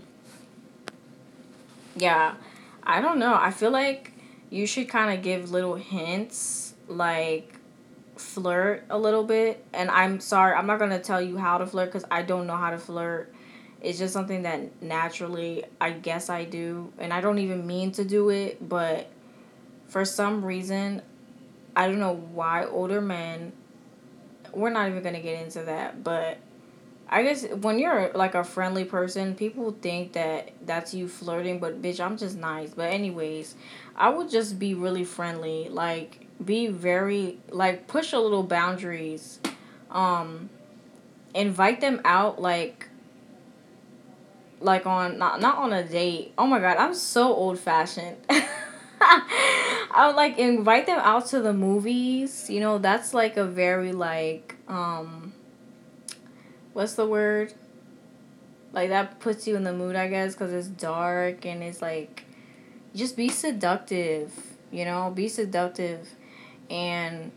yeah, 1.96 2.36
I 2.84 3.02
don't 3.02 3.20
know. 3.20 3.36
I 3.36 3.52
feel 3.52 3.72
like 3.72 4.13
you 4.54 4.68
should 4.68 4.88
kind 4.88 5.18
of 5.18 5.24
give 5.24 5.50
little 5.50 5.74
hints 5.74 6.76
like 6.88 7.56
flirt 8.16 8.86
a 8.92 8.98
little 8.98 9.24
bit. 9.24 9.66
And 9.74 9.90
i'm 9.90 10.20
sorry 10.20 10.54
i'm 10.54 10.68
not 10.68 10.78
going 10.78 10.92
to 10.92 11.00
tell 11.00 11.20
you 11.20 11.38
how 11.38 11.58
to 11.58 11.66
flirt 11.66 11.92
because 11.92 12.06
i 12.12 12.22
don't 12.22 12.46
know 12.46 12.56
how 12.56 12.70
to 12.70 12.78
flirt. 12.78 13.34
It's 13.82 13.98
just 13.98 14.14
something 14.14 14.44
that 14.44 14.82
naturally 14.82 15.66
i 15.82 15.90
guess 15.90 16.30
i 16.30 16.46
do. 16.46 16.94
And 17.00 17.12
i 17.12 17.20
don't 17.20 17.40
even 17.40 17.66
mean 17.66 17.92
to 17.94 18.06
do 18.06 18.30
it 18.30 18.70
but 18.70 19.10
for 19.88 20.06
some 20.06 20.46
reason 20.46 21.02
i 21.76 21.88
don't 21.88 22.00
know 22.00 22.16
why 22.16 22.66
older 22.66 23.02
men 23.02 23.54
we're 24.54 24.70
not 24.70 24.88
even 24.88 25.02
going 25.02 25.16
to 25.16 25.22
get 25.22 25.44
into 25.44 25.64
that 25.64 26.04
but 26.04 26.38
I 27.10 27.24
guess 27.24 27.46
when 27.46 27.80
you're 27.80 28.12
like 28.16 28.34
a 28.34 28.44
friendly 28.44 28.86
person, 28.86 29.36
people 29.36 29.76
think 29.82 30.14
that 30.14 30.52
that's 30.66 30.94
you 30.94 31.08
flirting, 31.08 31.60
but 31.60 31.82
bitch, 31.82 32.00
I'm 32.00 32.18
just 32.18 32.38
nice. 32.38 32.72
But 32.72 32.92
anyways, 32.92 33.56
I 33.96 34.10
would 34.10 34.30
just 34.30 34.58
be 34.58 34.74
really 34.74 35.04
friendly, 35.04 35.70
like 35.70 36.28
be 36.44 36.68
very 36.68 37.38
like 37.50 37.88
push 37.88 38.14
a 38.14 38.20
little 38.20 38.44
boundaries. 38.44 39.40
Um 39.92 40.50
invite 41.36 41.82
them 41.82 42.02
out 42.06 42.42
like 42.42 42.88
like 44.60 44.86
on 44.86 45.18
not 45.18 45.42
not 45.42 45.58
on 45.58 45.74
a 45.74 45.84
date. 45.84 46.34
Oh 46.38 46.48
my 46.48 46.60
god, 46.60 46.78
I'm 46.78 46.94
so 46.94 47.34
old 47.34 47.60
fashioned. 47.60 48.18
I 49.02 50.06
would 50.08 50.16
like 50.16 50.40
invite 50.40 50.86
them 50.86 51.00
out 51.00 51.28
to 51.28 51.42
the 51.42 51.54
movies. 51.54 52.50
You 52.50 52.62
know, 52.62 52.78
that's 52.78 53.14
like 53.14 53.38
a 53.38 53.46
very 53.46 53.92
like 53.92 54.56
um 54.68 55.34
what's 56.74 56.94
the 56.94 57.06
word? 57.06 57.54
Like 58.72 58.90
that 58.90 59.20
puts 59.20 59.48
you 59.48 59.56
in 59.56 59.64
the 59.64 59.74
mood, 59.74 59.96
I 59.96 60.08
guess, 60.08 60.36
cuz 60.36 60.52
it's 60.52 60.68
dark 60.68 61.46
and 61.46 61.64
it's 61.64 61.82
like 61.82 62.26
just 62.96 63.16
be 63.16 63.30
seductive, 63.30 64.32
you 64.72 64.86
know? 64.86 65.12
Be 65.12 65.28
seductive 65.30 66.16
and 66.70 67.32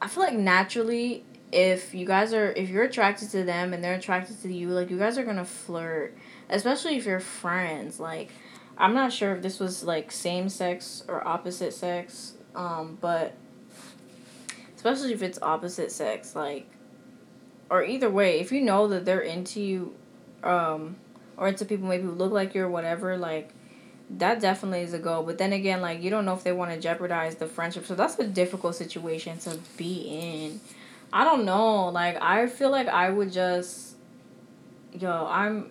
I 0.00 0.08
feel 0.08 0.22
like 0.22 0.34
naturally 0.34 1.24
if 1.50 1.94
you 1.94 2.04
guys 2.04 2.34
are 2.34 2.52
if 2.52 2.68
you're 2.68 2.84
attracted 2.84 3.30
to 3.30 3.44
them 3.44 3.72
and 3.72 3.82
they're 3.82 3.94
attracted 3.94 4.40
to 4.42 4.52
you, 4.52 4.68
like 4.68 4.90
you 4.90 4.98
guys 4.98 5.16
are 5.18 5.24
to 5.24 5.44
flirt, 5.44 6.16
especially 6.50 6.96
if 6.96 7.06
you're 7.06 7.20
friends. 7.20 7.98
Like 8.00 8.30
I'm 8.76 8.94
not 8.94 9.12
sure 9.12 9.34
if 9.34 9.42
this 9.42 9.60
was 9.60 9.84
like 9.84 10.10
same 10.10 10.48
sex 10.48 11.04
or 11.08 11.26
opposite 11.26 11.72
sex, 11.72 12.34
um, 12.54 12.98
but 13.00 13.34
especially 14.76 15.12
if 15.12 15.22
it's 15.22 15.38
opposite 15.40 15.92
sex, 15.92 16.34
like 16.34 16.68
or 17.70 17.82
either 17.82 18.10
way, 18.10 18.40
if 18.40 18.52
you 18.52 18.60
know 18.60 18.88
that 18.88 19.04
they're 19.04 19.20
into 19.20 19.60
you, 19.60 19.94
um, 20.42 20.96
or 21.36 21.48
into 21.48 21.64
people 21.64 21.88
maybe 21.88 22.04
who 22.04 22.12
look 22.12 22.32
like 22.32 22.54
you 22.54 22.62
or 22.64 22.68
whatever, 22.68 23.16
like 23.16 23.50
that 24.10 24.40
definitely 24.40 24.80
is 24.80 24.92
a 24.92 24.98
go. 24.98 25.22
But 25.22 25.38
then 25.38 25.52
again, 25.52 25.80
like 25.80 26.02
you 26.02 26.10
don't 26.10 26.24
know 26.24 26.34
if 26.34 26.44
they 26.44 26.52
want 26.52 26.72
to 26.72 26.80
jeopardize 26.80 27.36
the 27.36 27.46
friendship, 27.46 27.86
so 27.86 27.94
that's 27.94 28.18
a 28.18 28.26
difficult 28.26 28.74
situation 28.76 29.38
to 29.38 29.58
be 29.76 30.06
in. 30.08 30.60
I 31.12 31.24
don't 31.24 31.44
know. 31.44 31.88
Like 31.88 32.20
I 32.20 32.46
feel 32.46 32.70
like 32.70 32.88
I 32.88 33.10
would 33.10 33.32
just, 33.32 33.96
yo, 34.92 35.26
I'm. 35.28 35.70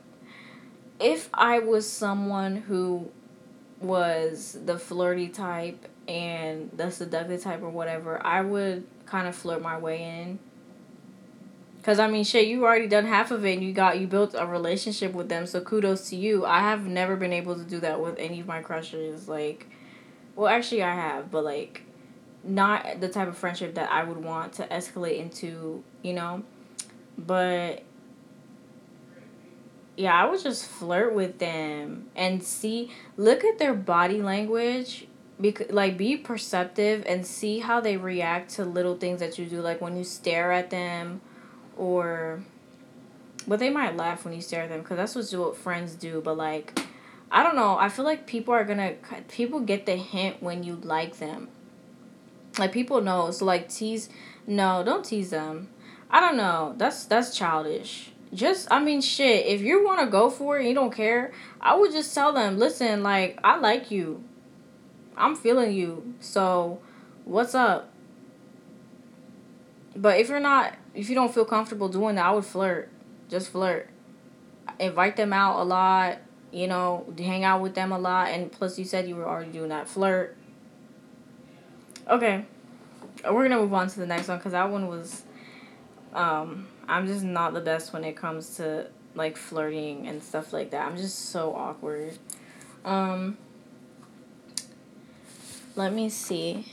If 0.99 1.29
I 1.33 1.59
was 1.59 1.89
someone 1.89 2.57
who 2.57 3.09
was 3.81 4.57
the 4.65 4.77
flirty 4.77 5.27
type 5.27 5.87
and 6.07 6.69
the 6.71 6.91
seductive 6.91 7.41
type 7.41 7.61
or 7.61 7.69
whatever, 7.69 8.25
I 8.25 8.41
would 8.41 8.85
kind 9.05 9.27
of 9.27 9.35
flirt 9.35 9.61
my 9.61 9.77
way 9.77 10.03
in 10.03 10.39
Cause 11.83 11.99
I 11.99 12.07
mean, 12.07 12.23
shit, 12.23 12.47
you 12.47 12.63
already 12.63 12.87
done 12.87 13.05
half 13.05 13.29
of 13.29 13.45
it, 13.45 13.55
and 13.55 13.63
you 13.63 13.73
got 13.73 13.99
you 13.99 14.07
built 14.07 14.35
a 14.37 14.47
relationship 14.47 15.11
with 15.11 15.27
them. 15.27 15.45
So 15.45 15.59
kudos 15.59 16.09
to 16.11 16.15
you. 16.15 16.45
I 16.45 16.59
have 16.59 16.87
never 16.87 17.17
been 17.17 17.33
able 17.33 17.55
to 17.55 17.63
do 17.63 17.81
that 17.81 17.99
with 17.99 18.17
any 18.17 18.39
of 18.39 18.47
my 18.47 18.61
crushes. 18.61 19.27
Like, 19.27 19.67
well, 20.33 20.47
actually, 20.47 20.81
I 20.81 20.95
have, 20.95 21.29
but 21.29 21.43
like, 21.43 21.83
not 22.41 23.01
the 23.01 23.09
type 23.09 23.27
of 23.27 23.37
friendship 23.37 23.75
that 23.75 23.91
I 23.91 24.05
would 24.05 24.17
want 24.17 24.53
to 24.53 24.67
escalate 24.67 25.17
into. 25.17 25.83
You 26.01 26.13
know, 26.13 26.43
but 27.17 27.83
yeah, 29.97 30.13
I 30.13 30.29
would 30.29 30.41
just 30.41 30.65
flirt 30.65 31.13
with 31.13 31.39
them 31.39 32.07
and 32.15 32.41
see, 32.41 32.91
look 33.17 33.43
at 33.43 33.59
their 33.59 33.73
body 33.73 34.21
language. 34.21 35.07
Because, 35.41 35.71
like 35.71 35.97
be 35.97 36.15
perceptive 36.15 37.03
and 37.07 37.25
see 37.25 37.59
how 37.59 37.81
they 37.81 37.97
react 37.97 38.51
to 38.51 38.63
little 38.63 38.95
things 38.95 39.19
that 39.19 39.37
you 39.37 39.45
do 39.47 39.61
like 39.61 39.81
when 39.81 39.97
you 39.97 40.03
stare 40.03 40.51
at 40.53 40.69
them 40.69 41.21
or 41.77 42.43
but 43.47 43.59
they 43.59 43.69
might 43.69 43.97
laugh 43.97 44.23
when 44.23 44.33
you 44.33 44.41
stare 44.41 44.63
at 44.63 44.69
them 44.69 44.81
because 44.81 44.97
that's 44.97 45.33
what 45.33 45.57
friends 45.57 45.95
do 45.95 46.21
but 46.23 46.37
like 46.37 46.79
i 47.31 47.43
don't 47.43 47.55
know 47.55 47.77
i 47.77 47.89
feel 47.89 48.05
like 48.05 48.25
people 48.25 48.53
are 48.53 48.63
gonna 48.63 48.93
people 49.27 49.59
get 49.59 49.85
the 49.85 49.95
hint 49.95 50.41
when 50.41 50.63
you 50.63 50.75
like 50.75 51.17
them. 51.17 51.49
Like 52.59 52.71
people 52.71 53.01
know 53.01 53.31
so 53.31 53.45
like 53.45 53.69
tease 53.69 54.09
no 54.45 54.83
don't 54.83 55.03
tease 55.03 55.31
them. 55.31 55.69
I 56.09 56.19
don't 56.19 56.37
know 56.37 56.75
that's 56.77 57.05
that's 57.05 57.35
childish. 57.35 58.11
Just 58.33 58.67
i 58.71 58.79
mean 58.79 59.01
shit 59.01 59.45
if 59.47 59.61
you 59.61 59.83
want 59.83 59.99
to 60.01 60.07
go 60.07 60.29
for 60.29 60.59
it 60.59 60.65
you 60.67 60.73
don't 60.73 60.93
care 60.93 61.31
i 61.61 61.75
would 61.75 61.91
just 61.91 62.15
tell 62.15 62.33
them 62.33 62.57
listen 62.57 63.03
like 63.03 63.39
i 63.43 63.57
like 63.57 63.91
you. 63.91 64.23
I'm 65.15 65.35
feeling 65.35 65.73
you 65.73 66.15
so 66.19 66.79
what's 67.25 67.55
up? 67.55 67.89
But 69.95 70.19
if 70.19 70.29
you're 70.29 70.39
not 70.39 70.73
if 70.93 71.09
you 71.09 71.15
don't 71.15 71.33
feel 71.33 71.45
comfortable 71.45 71.89
doing 71.89 72.15
that, 72.15 72.25
I 72.25 72.31
would 72.31 72.45
flirt. 72.45 72.89
Just 73.29 73.49
flirt. 73.49 73.89
Invite 74.79 75.15
them 75.15 75.33
out 75.33 75.61
a 75.61 75.63
lot, 75.63 76.17
you 76.51 76.67
know, 76.67 77.11
hang 77.17 77.43
out 77.43 77.61
with 77.61 77.75
them 77.75 77.91
a 77.91 77.99
lot. 77.99 78.29
And 78.29 78.51
plus, 78.51 78.77
you 78.77 78.85
said 78.85 79.07
you 79.07 79.15
were 79.15 79.27
already 79.27 79.51
doing 79.51 79.69
that. 79.69 79.87
Flirt. 79.87 80.37
Okay. 82.07 82.45
We're 83.25 83.47
going 83.47 83.51
to 83.51 83.57
move 83.57 83.73
on 83.73 83.87
to 83.87 83.99
the 83.99 84.05
next 84.05 84.27
one 84.27 84.37
because 84.37 84.51
that 84.51 84.69
one 84.69 84.87
was. 84.87 85.23
Um, 86.13 86.67
I'm 86.87 87.07
just 87.07 87.23
not 87.23 87.53
the 87.53 87.61
best 87.61 87.91
when 87.91 88.03
it 88.03 88.15
comes 88.15 88.57
to 88.57 88.87
like 89.15 89.37
flirting 89.37 90.07
and 90.07 90.21
stuff 90.21 90.53
like 90.53 90.71
that. 90.71 90.85
I'm 90.85 90.97
just 90.97 91.29
so 91.29 91.55
awkward. 91.55 92.17
Um, 92.85 93.37
let 95.75 95.93
me 95.93 96.09
see. 96.09 96.67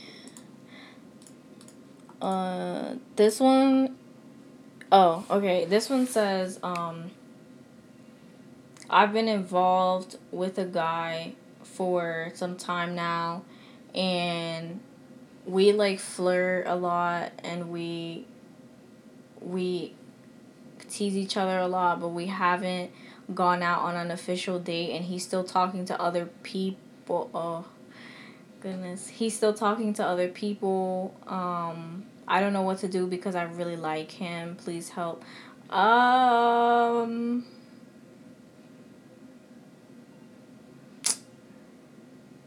Uh, 2.21 2.95
this 3.15 3.39
one 3.39 3.95
Oh, 4.91 5.25
okay. 5.29 5.63
This 5.65 5.89
one 5.89 6.05
says, 6.05 6.59
um, 6.63 7.11
I've 8.89 9.13
been 9.13 9.29
involved 9.29 10.17
with 10.31 10.57
a 10.57 10.65
guy 10.65 11.33
for 11.63 12.31
some 12.35 12.57
time 12.57 12.93
now, 12.93 13.43
and 13.95 14.81
we 15.45 15.71
like 15.71 15.99
flirt 15.99 16.67
a 16.67 16.75
lot, 16.75 17.31
and 17.41 17.71
we 17.71 18.25
we 19.39 19.95
tease 20.89 21.15
each 21.15 21.37
other 21.37 21.57
a 21.57 21.67
lot, 21.67 22.01
but 22.01 22.09
we 22.09 22.27
haven't 22.27 22.91
gone 23.33 23.63
out 23.63 23.83
on 23.83 23.95
an 23.95 24.11
official 24.11 24.59
date, 24.59 24.91
and 24.91 25.05
he's 25.05 25.23
still 25.23 25.45
talking 25.45 25.85
to 25.85 25.99
other 26.01 26.25
people. 26.43 27.29
Oh, 27.33 27.65
goodness, 28.59 29.07
he's 29.07 29.35
still 29.37 29.53
talking 29.53 29.93
to 29.93 30.05
other 30.05 30.27
people. 30.27 31.15
Um, 31.27 32.05
I 32.27 32.39
don't 32.39 32.53
know 32.53 32.61
what 32.61 32.79
to 32.79 32.87
do 32.87 33.07
because 33.07 33.35
I 33.35 33.43
really 33.43 33.75
like 33.75 34.11
him. 34.11 34.55
Please 34.55 34.89
help. 34.89 35.23
Um 35.69 37.45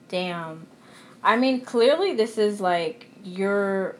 Damn. 0.08 0.66
I 1.22 1.36
mean, 1.36 1.62
clearly 1.62 2.14
this 2.14 2.38
is 2.38 2.60
like 2.60 3.08
you're 3.24 3.96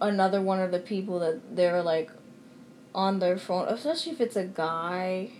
another 0.00 0.42
one 0.42 0.60
of 0.60 0.72
the 0.72 0.78
people 0.78 1.20
that 1.20 1.56
they're 1.56 1.82
like 1.82 2.10
on 2.94 3.18
their 3.18 3.38
phone, 3.38 3.66
especially 3.68 4.12
if 4.12 4.20
it's 4.20 4.36
a 4.36 4.44
guy. 4.44 5.30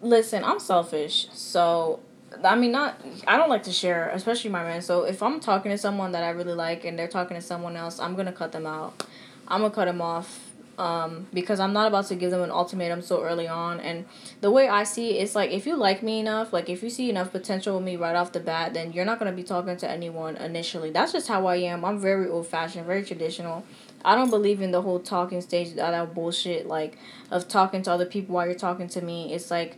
Listen, 0.00 0.44
I'm 0.44 0.60
selfish, 0.60 1.28
so 1.32 2.00
I 2.44 2.56
mean, 2.56 2.72
not. 2.72 3.00
I 3.26 3.36
don't 3.36 3.48
like 3.48 3.64
to 3.64 3.72
share, 3.72 4.10
especially 4.10 4.50
my 4.50 4.62
man. 4.62 4.82
So 4.82 5.04
if 5.04 5.22
I'm 5.22 5.40
talking 5.40 5.70
to 5.70 5.78
someone 5.78 6.12
that 6.12 6.22
I 6.22 6.30
really 6.30 6.54
like 6.54 6.84
and 6.84 6.98
they're 6.98 7.08
talking 7.08 7.36
to 7.36 7.42
someone 7.42 7.76
else, 7.76 7.98
I'm 7.98 8.14
gonna 8.14 8.32
cut 8.32 8.52
them 8.52 8.66
out. 8.66 9.06
I'm 9.48 9.62
gonna 9.62 9.74
cut 9.74 9.86
them 9.86 10.02
off, 10.02 10.52
um, 10.78 11.26
because 11.32 11.58
I'm 11.58 11.72
not 11.72 11.88
about 11.88 12.06
to 12.08 12.14
give 12.14 12.30
them 12.30 12.42
an 12.42 12.50
ultimatum 12.50 13.02
so 13.02 13.22
early 13.22 13.48
on. 13.48 13.80
And 13.80 14.04
the 14.40 14.50
way 14.50 14.68
I 14.68 14.84
see 14.84 15.16
it, 15.16 15.22
it's 15.22 15.34
like 15.34 15.50
if 15.50 15.66
you 15.66 15.74
like 15.74 16.02
me 16.02 16.20
enough, 16.20 16.52
like 16.52 16.68
if 16.68 16.82
you 16.82 16.90
see 16.90 17.10
enough 17.10 17.32
potential 17.32 17.76
with 17.76 17.84
me 17.84 17.96
right 17.96 18.14
off 18.14 18.32
the 18.32 18.40
bat, 18.40 18.74
then 18.74 18.92
you're 18.92 19.04
not 19.04 19.18
gonna 19.18 19.32
be 19.32 19.42
talking 19.42 19.76
to 19.78 19.90
anyone 19.90 20.36
initially. 20.36 20.90
That's 20.90 21.12
just 21.12 21.28
how 21.28 21.46
I 21.46 21.56
am. 21.56 21.84
I'm 21.84 21.98
very 21.98 22.28
old 22.28 22.46
fashioned, 22.46 22.86
very 22.86 23.04
traditional. 23.04 23.64
I 24.04 24.14
don't 24.14 24.30
believe 24.30 24.62
in 24.62 24.70
the 24.70 24.82
whole 24.82 25.00
talking 25.00 25.40
stage, 25.40 25.74
that, 25.74 25.90
that 25.90 26.14
bullshit, 26.14 26.66
like 26.66 26.98
of 27.30 27.48
talking 27.48 27.82
to 27.82 27.92
other 27.92 28.06
people 28.06 28.34
while 28.34 28.46
you're 28.46 28.54
talking 28.54 28.88
to 28.88 29.00
me. 29.00 29.32
It's 29.34 29.50
like 29.50 29.76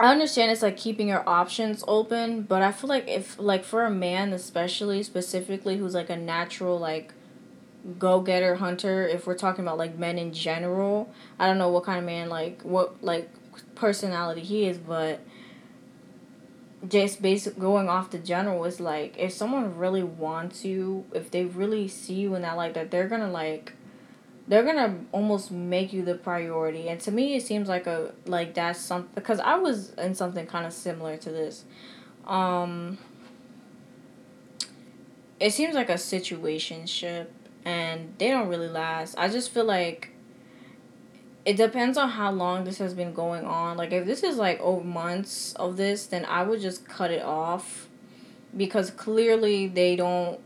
I 0.00 0.10
understand 0.12 0.50
it's 0.50 0.62
like 0.62 0.78
keeping 0.78 1.08
your 1.08 1.28
options 1.28 1.84
open, 1.86 2.42
but 2.42 2.62
I 2.62 2.72
feel 2.72 2.88
like 2.88 3.06
if 3.06 3.38
like 3.38 3.64
for 3.64 3.84
a 3.84 3.90
man 3.90 4.32
especially 4.32 5.02
specifically 5.02 5.76
who's 5.76 5.92
like 5.94 6.08
a 6.08 6.16
natural 6.16 6.78
like 6.78 7.12
go 7.98 8.20
getter 8.22 8.54
hunter, 8.54 9.06
if 9.06 9.26
we're 9.26 9.36
talking 9.36 9.62
about 9.62 9.76
like 9.76 9.98
men 9.98 10.16
in 10.18 10.32
general, 10.32 11.12
I 11.38 11.46
don't 11.46 11.58
know 11.58 11.68
what 11.68 11.84
kind 11.84 11.98
of 11.98 12.06
man 12.06 12.30
like 12.30 12.62
what 12.62 13.04
like 13.04 13.28
personality 13.74 14.40
he 14.40 14.64
is, 14.64 14.78
but 14.78 15.20
just 16.88 17.20
basic 17.20 17.58
going 17.58 17.90
off 17.90 18.10
the 18.10 18.18
general 18.18 18.64
is 18.64 18.80
like 18.80 19.14
if 19.18 19.34
someone 19.34 19.76
really 19.76 20.02
wants 20.02 20.64
you, 20.64 21.04
if 21.12 21.30
they 21.30 21.44
really 21.44 21.88
see 21.88 22.14
you 22.14 22.34
in 22.34 22.40
that 22.40 22.56
like 22.56 22.72
that, 22.72 22.90
they're 22.90 23.06
gonna 23.08 23.30
like 23.30 23.74
they're 24.50 24.64
gonna 24.64 24.98
almost 25.12 25.50
make 25.50 25.92
you 25.92 26.02
the 26.02 26.14
priority 26.14 26.88
and 26.88 27.00
to 27.00 27.10
me 27.10 27.36
it 27.36 27.42
seems 27.42 27.68
like 27.68 27.86
a 27.86 28.12
like 28.26 28.52
that's 28.52 28.78
something 28.78 29.10
because 29.14 29.40
i 29.40 29.54
was 29.54 29.92
in 29.94 30.14
something 30.14 30.46
kind 30.46 30.66
of 30.66 30.72
similar 30.72 31.16
to 31.16 31.30
this 31.30 31.64
um 32.26 32.98
it 35.40 35.52
seems 35.52 35.74
like 35.74 35.88
a 35.88 35.96
situation 35.96 36.86
ship 36.86 37.32
and 37.64 38.14
they 38.18 38.28
don't 38.28 38.48
really 38.48 38.68
last. 38.68 39.16
I 39.18 39.28
just 39.28 39.50
feel 39.50 39.64
like 39.64 40.10
it 41.44 41.56
depends 41.56 41.96
on 41.96 42.10
how 42.10 42.30
long 42.30 42.64
this 42.64 42.78
has 42.78 42.92
been 42.92 43.14
going 43.14 43.44
on. 43.44 43.78
Like 43.78 43.92
if 43.92 44.06
this 44.06 44.22
is 44.22 44.36
like 44.36 44.60
over 44.60 44.84
months 44.84 45.54
of 45.54 45.78
this, 45.78 46.06
then 46.06 46.26
I 46.26 46.42
would 46.42 46.60
just 46.60 46.86
cut 46.86 47.10
it 47.10 47.22
off 47.22 47.88
because 48.56 48.90
clearly 48.90 49.66
they 49.66 49.96
don't 49.96 50.40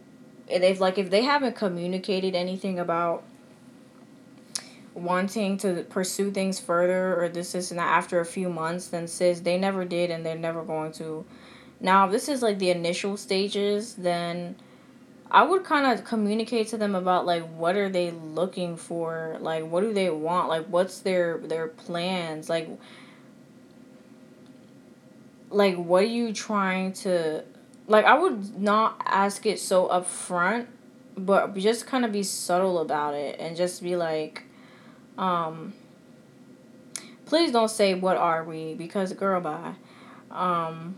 if 0.47 0.79
like 0.79 0.99
if 0.99 1.11
they 1.11 1.23
haven't 1.23 1.57
communicated 1.57 2.35
anything 2.35 2.79
about 2.79 3.25
wanting 4.95 5.59
to 5.59 5.85
pursue 5.91 6.31
things 6.31 6.61
further 6.61 7.21
or 7.21 7.29
this 7.29 7.55
is 7.55 7.73
not 7.73 7.89
after 7.89 8.21
a 8.21 8.25
few 8.25 8.49
months 8.49 8.89
then 8.89 9.09
says 9.09 9.43
they 9.43 9.59
never 9.59 9.85
did 9.85 10.11
and 10.11 10.25
they're 10.25 10.37
never 10.37 10.63
going 10.63 10.93
to. 10.93 11.25
Now 11.81 12.07
this 12.07 12.29
is 12.29 12.43
like 12.43 12.59
the 12.59 12.71
initial 12.71 13.17
stages 13.17 13.95
then 13.95 14.57
i 15.31 15.43
would 15.43 15.65
kind 15.65 15.87
of 15.87 16.05
communicate 16.05 16.69
to 16.69 16.77
them 16.77 16.95
about 16.95 17.27
like 17.27 17.43
what 17.57 17.77
are 17.77 17.89
they 17.89 18.13
looking 18.13 18.77
for? 18.77 19.37
Like 19.41 19.67
what 19.67 19.81
do 19.81 19.93
they 19.93 20.11
want? 20.11 20.49
Like 20.49 20.67
what's 20.67 21.01
their 21.01 21.39
their 21.39 21.69
plans? 21.69 22.49
Like 22.49 22.69
like 25.55 25.77
what 25.77 26.03
are 26.03 26.07
you 26.07 26.33
trying 26.33 26.93
to 26.93 27.45
like 27.87 28.05
i 28.05 28.19
would 28.19 28.61
not 28.61 29.01
ask 29.07 29.47
it 29.47 29.59
so 29.59 29.89
upfront 29.89 30.67
but 31.17 31.55
just 31.55 31.87
kind 31.87 32.05
of 32.05 32.13
be 32.13 32.23
subtle 32.23 32.79
about 32.79 33.15
it 33.15 33.39
and 33.39 33.57
just 33.57 33.83
be 33.83 33.95
like 33.95 34.43
um, 35.19 35.73
please 37.27 37.53
don't 37.53 37.71
say 37.71 37.95
what 37.95 38.17
are 38.17 38.45
we 38.45 38.75
because 38.75 39.13
girl 39.13 39.41
bye. 39.41 39.75
Um, 40.31 40.97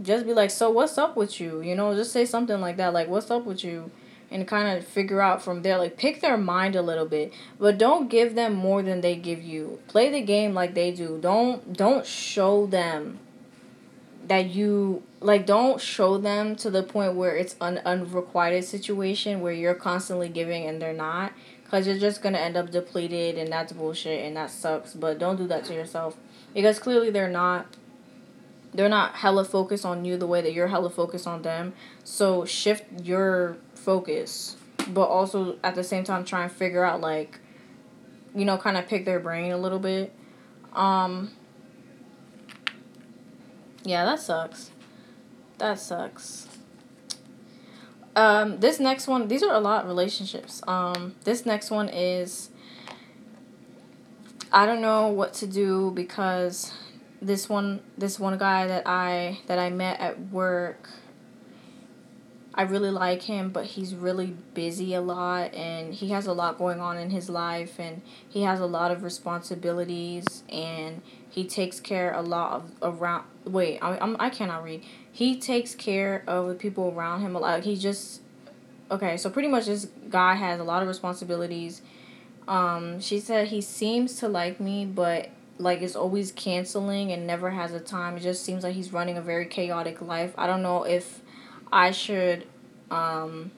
just 0.00 0.26
be 0.26 0.34
like, 0.34 0.50
so 0.50 0.70
what's 0.70 0.98
up 0.98 1.16
with 1.16 1.40
you? 1.40 1.60
You 1.62 1.74
know, 1.74 1.94
just 1.94 2.12
say 2.12 2.24
something 2.24 2.60
like 2.60 2.76
that, 2.76 2.92
like 2.92 3.08
what's 3.08 3.30
up 3.30 3.44
with 3.44 3.64
you, 3.64 3.90
and 4.30 4.46
kind 4.48 4.76
of 4.76 4.86
figure 4.86 5.20
out 5.20 5.42
from 5.42 5.62
there. 5.62 5.78
Like 5.78 5.96
pick 5.96 6.20
their 6.20 6.36
mind 6.36 6.76
a 6.76 6.82
little 6.82 7.06
bit, 7.06 7.32
but 7.58 7.78
don't 7.78 8.08
give 8.08 8.34
them 8.34 8.54
more 8.54 8.82
than 8.82 9.00
they 9.00 9.16
give 9.16 9.42
you. 9.42 9.80
Play 9.88 10.10
the 10.10 10.22
game 10.22 10.54
like 10.54 10.74
they 10.74 10.90
do. 10.90 11.18
Don't 11.20 11.72
don't 11.76 12.06
show 12.06 12.66
them 12.66 13.18
that 14.28 14.50
you 14.50 15.02
like 15.20 15.46
don't 15.46 15.80
show 15.80 16.18
them 16.18 16.56
to 16.56 16.70
the 16.70 16.82
point 16.82 17.14
where 17.14 17.36
it's 17.36 17.56
an 17.60 17.80
unrequited 17.84 18.64
situation 18.64 19.40
where 19.40 19.52
you're 19.52 19.74
constantly 19.74 20.28
giving 20.28 20.66
and 20.66 20.80
they're 20.80 20.92
not 20.92 21.32
because 21.72 21.86
you're 21.86 21.96
just 21.96 22.20
gonna 22.20 22.36
end 22.36 22.54
up 22.54 22.70
depleted 22.70 23.38
and 23.38 23.50
that's 23.50 23.72
bullshit 23.72 24.26
and 24.26 24.36
that 24.36 24.50
sucks 24.50 24.92
but 24.92 25.18
don't 25.18 25.36
do 25.36 25.46
that 25.46 25.64
to 25.64 25.72
yourself. 25.72 26.14
Because 26.52 26.78
clearly 26.78 27.08
they're 27.08 27.30
not 27.30 27.66
they're 28.74 28.90
not 28.90 29.14
hella 29.14 29.42
focused 29.42 29.86
on 29.86 30.04
you 30.04 30.18
the 30.18 30.26
way 30.26 30.42
that 30.42 30.52
you're 30.52 30.66
hella 30.66 30.90
focused 30.90 31.26
on 31.26 31.40
them. 31.40 31.72
So 32.04 32.44
shift 32.44 32.84
your 33.02 33.56
focus 33.74 34.56
but 34.88 35.06
also 35.06 35.56
at 35.64 35.74
the 35.74 35.82
same 35.82 36.04
time 36.04 36.26
try 36.26 36.42
and 36.42 36.52
figure 36.52 36.84
out 36.84 37.00
like 37.00 37.40
you 38.34 38.44
know 38.44 38.58
kind 38.58 38.76
of 38.76 38.86
pick 38.86 39.06
their 39.06 39.18
brain 39.18 39.50
a 39.50 39.56
little 39.56 39.78
bit. 39.78 40.12
Um 40.74 41.30
yeah 43.82 44.04
that 44.04 44.20
sucks. 44.20 44.72
That 45.56 45.78
sucks 45.78 46.51
um, 48.14 48.60
this 48.60 48.78
next 48.78 49.08
one, 49.08 49.28
these 49.28 49.42
are 49.42 49.54
a 49.54 49.60
lot 49.60 49.82
of 49.82 49.88
relationships. 49.88 50.62
Um, 50.66 51.14
this 51.24 51.46
next 51.46 51.70
one 51.70 51.88
is 51.88 52.50
I 54.52 54.66
don't 54.66 54.82
know 54.82 55.08
what 55.08 55.32
to 55.34 55.46
do 55.46 55.92
because 55.92 56.72
this 57.22 57.48
one 57.48 57.80
this 57.96 58.18
one 58.20 58.36
guy 58.36 58.66
that 58.66 58.82
I 58.86 59.38
that 59.46 59.58
I 59.58 59.70
met 59.70 60.00
at 60.00 60.30
work 60.30 60.88
I 62.54 62.62
really 62.62 62.90
like 62.90 63.22
him, 63.22 63.48
but 63.48 63.64
he's 63.64 63.94
really 63.94 64.36
busy 64.52 64.92
a 64.92 65.00
lot 65.00 65.54
and 65.54 65.94
he 65.94 66.10
has 66.10 66.26
a 66.26 66.34
lot 66.34 66.58
going 66.58 66.80
on 66.80 66.98
in 66.98 67.08
his 67.10 67.30
life 67.30 67.78
and 67.78 68.02
he 68.28 68.42
has 68.42 68.60
a 68.60 68.66
lot 68.66 68.90
of 68.90 69.02
responsibilities 69.02 70.44
and 70.50 71.00
he 71.30 71.46
takes 71.46 71.80
care 71.80 72.12
a 72.12 72.20
lot 72.20 72.52
of 72.52 72.70
around 72.82 73.24
wait, 73.46 73.78
I 73.80 73.96
I'm, 73.98 74.16
I 74.20 74.28
cannot 74.28 74.64
read 74.64 74.82
he 75.12 75.38
takes 75.38 75.74
care 75.74 76.24
of 76.26 76.48
the 76.48 76.54
people 76.54 76.92
around 76.96 77.20
him 77.20 77.36
a 77.36 77.38
lot. 77.38 77.62
He 77.62 77.76
just 77.76 78.22
okay, 78.90 79.16
so 79.16 79.30
pretty 79.30 79.48
much 79.48 79.66
this 79.66 79.88
guy 80.08 80.34
has 80.34 80.58
a 80.58 80.64
lot 80.64 80.82
of 80.82 80.88
responsibilities. 80.88 81.82
Um, 82.48 83.00
she 83.00 83.20
said 83.20 83.48
he 83.48 83.60
seems 83.60 84.16
to 84.18 84.28
like 84.28 84.58
me, 84.58 84.84
but 84.84 85.30
like 85.58 85.82
is 85.82 85.94
always 85.94 86.32
canceling 86.32 87.12
and 87.12 87.26
never 87.26 87.50
has 87.50 87.72
a 87.72 87.80
time. 87.80 88.16
It 88.16 88.20
just 88.20 88.44
seems 88.44 88.64
like 88.64 88.74
he's 88.74 88.92
running 88.92 89.16
a 89.16 89.22
very 89.22 89.46
chaotic 89.46 90.00
life. 90.00 90.32
I 90.36 90.46
don't 90.46 90.62
know 90.62 90.84
if 90.84 91.20
I 91.70 91.90
should 91.90 92.46
um 92.90 93.52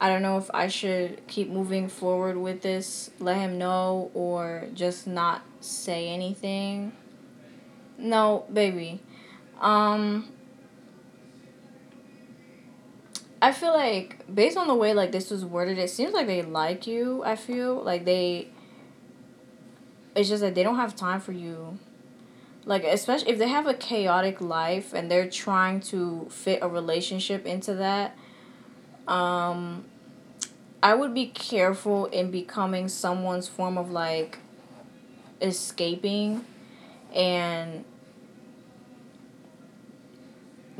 I 0.00 0.08
don't 0.08 0.22
know 0.22 0.36
if 0.36 0.50
I 0.52 0.68
should 0.68 1.26
keep 1.26 1.48
moving 1.48 1.88
forward 1.88 2.36
with 2.36 2.62
this, 2.62 3.10
let 3.18 3.36
him 3.36 3.56
know 3.56 4.10
or 4.12 4.66
just 4.74 5.06
not 5.06 5.42
say 5.60 6.08
anything. 6.08 6.92
No, 7.98 8.44
baby. 8.52 9.00
Um, 9.60 10.28
I 13.40 13.52
feel 13.52 13.72
like 13.72 14.24
based 14.32 14.56
on 14.56 14.66
the 14.66 14.74
way 14.74 14.94
like 14.94 15.12
this 15.12 15.30
was 15.30 15.44
worded, 15.44 15.78
it 15.78 15.90
seems 15.90 16.12
like 16.12 16.26
they 16.26 16.42
like 16.42 16.86
you. 16.86 17.22
I 17.24 17.36
feel 17.36 17.82
like 17.82 18.04
they. 18.04 18.48
It's 20.14 20.28
just 20.28 20.40
that 20.40 20.54
they 20.54 20.62
don't 20.62 20.76
have 20.76 20.96
time 20.96 21.20
for 21.20 21.32
you. 21.32 21.78
Like 22.64 22.84
especially 22.84 23.30
if 23.30 23.38
they 23.38 23.48
have 23.48 23.66
a 23.66 23.74
chaotic 23.74 24.40
life 24.40 24.92
and 24.92 25.10
they're 25.10 25.30
trying 25.30 25.80
to 25.82 26.26
fit 26.30 26.60
a 26.62 26.68
relationship 26.68 27.46
into 27.46 27.74
that. 27.74 28.16
Um, 29.06 29.84
I 30.82 30.94
would 30.94 31.14
be 31.14 31.26
careful 31.26 32.06
in 32.06 32.30
becoming 32.30 32.88
someone's 32.88 33.46
form 33.46 33.78
of 33.78 33.90
like 33.90 34.38
escaping 35.40 36.44
and 37.14 37.84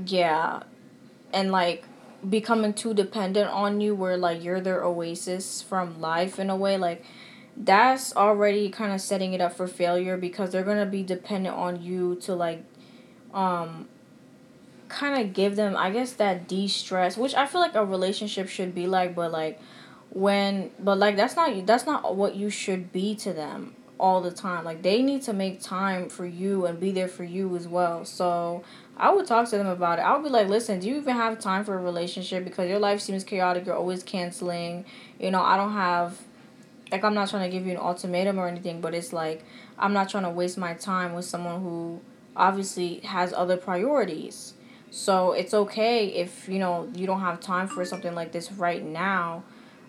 yeah. 0.05 0.63
And 1.33 1.53
like 1.53 1.85
becoming 2.29 2.73
too 2.73 2.95
dependent 2.95 3.51
on 3.51 3.81
you 3.81 3.95
where 3.95 4.17
like 4.17 4.43
you're 4.43 4.61
their 4.61 4.83
oasis 4.83 5.63
from 5.63 6.01
life 6.01 6.39
in 6.39 6.51
a 6.51 6.57
way 6.57 6.77
like 6.77 7.05
that's 7.57 8.15
already 8.17 8.69
kind 8.69 8.93
of 8.93 9.01
setting 9.01 9.33
it 9.33 9.41
up 9.41 9.53
for 9.53 9.67
failure 9.67 10.17
because 10.17 10.51
they're 10.51 10.65
going 10.65 10.79
to 10.79 10.87
be 10.87 11.03
dependent 11.03 11.55
on 11.55 11.81
you 11.81 12.17
to 12.17 12.35
like 12.35 12.65
um 13.33 13.87
kind 14.89 15.21
of 15.21 15.33
give 15.35 15.57
them 15.57 15.77
i 15.77 15.91
guess 15.91 16.13
that 16.13 16.49
de-stress 16.49 17.17
which 17.17 17.35
i 17.35 17.47
feel 17.47 17.61
like 17.61 17.75
a 17.75 17.85
relationship 17.85 18.49
should 18.49 18.75
be 18.75 18.87
like 18.87 19.15
but 19.15 19.31
like 19.31 19.61
when 20.11 20.71
but 20.79 20.99
like 20.99 21.17
that's 21.17 21.37
not 21.37 21.67
that's 21.67 21.87
not 21.87 22.17
what 22.17 22.35
you 22.35 22.49
should 22.49 22.93
be 22.93 23.15
to 23.15 23.33
them 23.33 23.75
all 23.99 24.21
the 24.21 24.31
time. 24.31 24.65
Like 24.65 24.83
they 24.83 25.03
need 25.03 25.23
to 25.23 25.33
make 25.33 25.61
time 25.61 26.09
for 26.09 26.27
you 26.27 26.67
and 26.67 26.79
be 26.79 26.93
there 26.93 27.09
for 27.09 27.25
you 27.25 27.55
as 27.57 27.67
well. 27.67 28.05
So 28.05 28.63
I 28.99 29.13
would 29.13 29.27
talk 29.27 29.49
to 29.51 29.59
them 29.59 29.67
about 29.67 29.99
it. 29.99 30.03
I 30.03 30.17
would 30.17 30.25
be 30.25 30.31
like, 30.31 30.49
listen, 30.49 30.81
do 30.81 30.89
you 30.89 30.97
even 30.97 31.15
have 31.15 31.39
time 31.39 31.65
for 31.65 31.75
a 31.75 31.81
relationship? 31.81 32.45
Because 32.45 32.69
your 32.69 32.79
life 32.79 33.01
seems 33.01 33.25
chaotic. 33.25 33.67
You're 33.67 33.77
always 33.77 34.03
canceling. 34.03 34.87
You 35.21 35.31
know, 35.31 35.43
I 35.43 35.59
don't 35.59 35.75
have, 35.75 36.19
like, 36.91 37.05
I'm 37.05 37.13
not 37.13 37.29
trying 37.29 37.51
to 37.51 37.55
give 37.55 37.67
you 37.67 37.73
an 37.73 37.79
ultimatum 37.79 38.39
or 38.39 38.49
anything, 38.49 38.81
but 38.81 38.95
it's 38.95 39.13
like, 39.13 39.45
I'm 39.79 39.93
not 39.93 40.09
trying 40.09 40.25
to 40.25 40.31
waste 40.31 40.57
my 40.57 40.73
time 40.75 41.13
with 41.13 41.27
someone 41.27 41.61
who 41.61 42.01
obviously 42.35 43.01
has 43.01 43.35
other 43.35 43.59
priorities. 43.59 44.55
So 44.91 45.33
it's 45.33 45.53
okay 45.53 46.07
if, 46.07 46.49
you 46.49 46.59
know, 46.59 46.89
you 46.95 47.07
don't 47.07 47.21
have 47.21 47.41
time 47.41 47.69
for 47.69 47.85
something 47.85 48.15
like 48.15 48.33
this 48.33 48.51
right 48.53 48.83
now. 48.83 49.45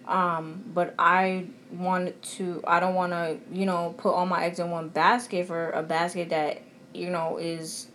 Um, 0.06 0.63
but 0.74 0.96
I 1.00 1.46
want 1.72 2.22
to, 2.24 2.62
I 2.65 2.82
don't 2.82 2.96
want 2.96 3.12
to, 3.13 3.38
you 3.52 3.65
know, 3.65 3.93
put 3.98 4.12
all 4.12 4.26
my 4.26 4.43
eggs 4.43 4.60
in 4.60 4.70
one 4.70 4.89
basket 4.89 5.48
for 5.48 5.70
a 5.72 5.84
basket 5.84 6.30
that, 6.30 6.62
you 6.93 7.10
know, 7.10 7.38
is 7.38 7.88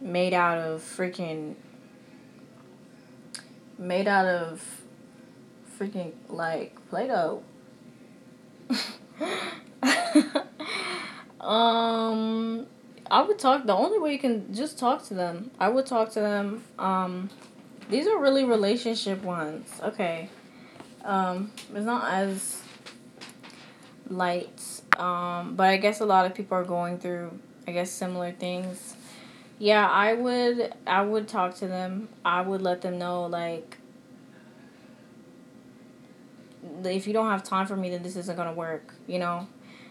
made 0.00 0.32
out 0.32 0.58
of 0.58 0.80
freaking 0.82 1.54
made 3.78 4.06
out 4.06 4.26
of 4.26 4.82
freaking 5.78 6.12
like 6.28 6.76
Play-Doh. 6.88 7.42
um 11.40 12.66
I 13.10 13.22
would 13.22 13.38
talk 13.38 13.66
the 13.66 13.74
only 13.74 13.98
way 13.98 14.12
you 14.12 14.18
can 14.18 14.54
just 14.54 14.78
talk 14.78 15.04
to 15.06 15.14
them. 15.14 15.50
I 15.58 15.68
would 15.68 15.86
talk 15.86 16.10
to 16.12 16.20
them. 16.20 16.64
Um 16.78 17.30
these 17.90 18.06
are 18.06 18.18
really 18.18 18.44
relationship 18.44 19.22
ones. 19.22 19.68
Okay. 19.82 20.30
Um 21.04 21.52
it's 21.74 21.84
not 21.84 22.12
as 22.12 22.62
light. 24.08 24.80
Um 24.98 25.56
but 25.56 25.66
I 25.68 25.76
guess 25.76 26.00
a 26.00 26.06
lot 26.06 26.26
of 26.26 26.34
people 26.34 26.56
are 26.56 26.64
going 26.64 26.98
through 26.98 27.38
I 27.66 27.72
guess 27.72 27.90
similar 27.90 28.32
things 28.32 28.96
yeah, 29.58 29.88
I 29.88 30.14
would 30.14 30.74
I 30.86 31.02
would 31.02 31.28
talk 31.28 31.54
to 31.56 31.66
them. 31.66 32.08
I 32.24 32.40
would 32.40 32.62
let 32.62 32.82
them 32.82 32.98
know 32.98 33.26
like 33.26 33.78
if 36.84 37.06
you 37.06 37.12
don't 37.12 37.28
have 37.30 37.42
time 37.42 37.66
for 37.66 37.76
me 37.76 37.90
then 37.90 38.02
this 38.02 38.16
isn't 38.16 38.36
going 38.36 38.48
to 38.48 38.54
work, 38.54 38.94
you 39.06 39.18
know? 39.18 39.46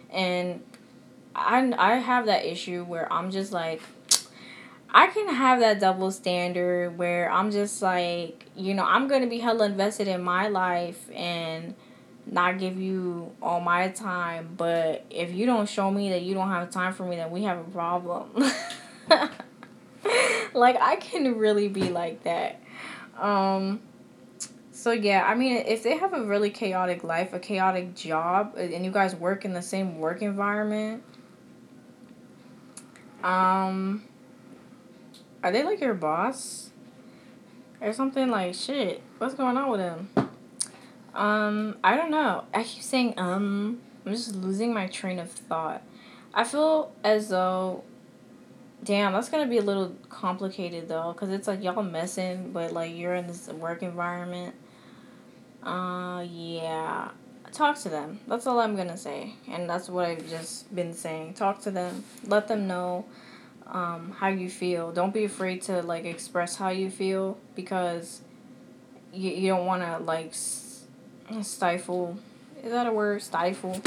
And 0.10 0.64
I 1.36 1.74
I 1.78 1.96
have 1.96 2.26
that 2.28 2.46
issue 2.46 2.84
where 2.84 3.12
I'm 3.12 3.32
just 3.32 3.52
like 3.52 3.82
I 4.94 5.08
can 5.08 5.34
have 5.34 5.60
that 5.62 5.80
double 5.80 6.12
standard 6.12 6.98
where 6.98 7.32
I'm 7.32 7.50
just 7.50 7.82
like, 7.82 8.46
you 8.56 8.76
know, 8.76 8.84
I'm 8.86 9.08
gonna 9.08 9.26
be 9.26 9.40
hella 9.40 9.66
invested 9.66 10.08
in 10.08 10.22
my 10.22 10.50
life 10.50 11.10
and 11.16 11.74
not 12.28 12.60
give 12.60 12.80
you 12.80 13.32
all 13.42 13.60
my 13.60 13.90
time, 13.90 14.54
but 14.56 15.04
if 15.10 15.34
you 15.34 15.48
don't 15.48 15.68
show 15.68 15.90
me 15.90 16.10
that 16.12 16.22
you 16.22 16.36
don't 16.36 16.50
have 16.50 16.70
time 16.70 16.94
for 16.94 17.06
me, 17.06 17.16
then 17.16 17.32
we 17.32 17.44
have 17.44 17.58
a 17.58 17.64
problem. 17.72 18.30
like 20.56 20.78
I 20.80 20.96
can 20.98 21.38
really 21.38 21.68
be 21.68 21.90
like 21.90 22.24
that. 22.24 22.62
Um 23.20 23.82
so 24.72 24.92
yeah, 24.92 25.26
I 25.26 25.36
mean 25.36 25.58
if 25.58 25.84
they 25.84 25.98
have 25.98 26.14
a 26.14 26.24
really 26.24 26.50
chaotic 26.50 27.04
life, 27.04 27.34
a 27.34 27.40
chaotic 27.40 27.96
job, 27.96 28.56
and 28.58 28.84
you 28.86 28.92
guys 28.92 29.16
work 29.16 29.46
in 29.46 29.54
the 29.54 29.62
same 29.62 30.00
work 30.00 30.22
environment, 30.22 31.04
um 33.24 34.04
are 35.44 35.52
they 35.52 35.64
like 35.64 35.82
your 35.82 35.94
boss? 35.94 36.72
Or 37.82 37.92
something 37.92 38.30
like 38.30 38.56
shit. 38.56 39.02
What's 39.18 39.34
going 39.34 39.58
on 39.58 39.70
with 39.70 39.82
them? 39.82 40.10
Um, 41.14 41.78
I 41.84 41.98
don't 41.98 42.12
know. 42.12 42.46
I 42.54 42.64
keep 42.64 42.82
saying 42.82 43.16
um. 43.18 43.82
I'm 44.06 44.12
just 44.12 44.36
losing 44.36 44.74
my 44.74 44.88
train 44.88 45.20
of 45.20 45.32
thought. 45.32 45.82
I 46.34 46.44
feel 46.44 46.92
as 47.04 47.30
though 47.30 47.84
damn, 48.84 49.14
that's 49.14 49.30
to 49.44 49.50
be 49.50 49.58
a 49.58 49.64
little 49.64 49.96
complicated 50.10 50.88
though 50.88 51.14
cuz 51.14 51.30
it's 51.30 51.48
like 51.48 51.64
y'all 51.64 51.82
messing 51.84 52.52
but 52.52 52.72
like 52.72 52.96
you're 52.96 53.16
in 53.16 53.28
this 53.28 53.48
work 53.48 53.84
environment. 53.84 54.56
Uh 55.64 56.26
yeah. 56.30 57.10
Talk 57.52 57.78
to 57.82 57.90
them. 57.90 58.20
That's 58.28 58.48
all 58.48 58.60
I'm 58.60 58.76
to 58.88 58.98
say. 58.98 59.36
And 59.48 59.70
that's 59.70 59.88
what 59.88 60.06
I've 60.06 60.28
just 60.28 60.74
been 60.74 60.94
saying. 60.94 61.36
Talk 61.36 61.62
to 61.62 61.72
them. 61.72 62.04
Let 62.26 62.48
them 62.48 62.68
know 62.68 63.06
um, 63.68 64.16
how 64.18 64.28
you 64.28 64.50
feel. 64.50 64.92
Don't 64.92 65.14
be 65.14 65.26
afraid 65.26 65.62
to 65.64 65.82
like 65.82 66.06
express 66.06 66.56
how 66.56 66.70
you 66.70 66.90
feel 66.90 67.38
because 67.56 68.22
you, 69.14 69.32
you 69.32 69.48
don't 69.50 69.66
want 69.66 69.84
to 69.84 70.00
like 70.00 70.34
stifle. 70.34 72.18
Is 72.64 72.72
that 72.72 72.88
a 72.88 72.92
word? 72.92 73.22
Stifle. 73.22 73.82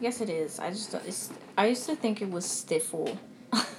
Yes, 0.00 0.20
it 0.20 0.30
is. 0.30 0.58
I 0.58 0.70
just 0.70 0.94
it's, 0.94 1.30
I 1.56 1.66
used 1.66 1.86
to 1.86 1.96
think 1.96 2.22
it 2.22 2.30
was 2.30 2.44
stifle. 2.44 3.18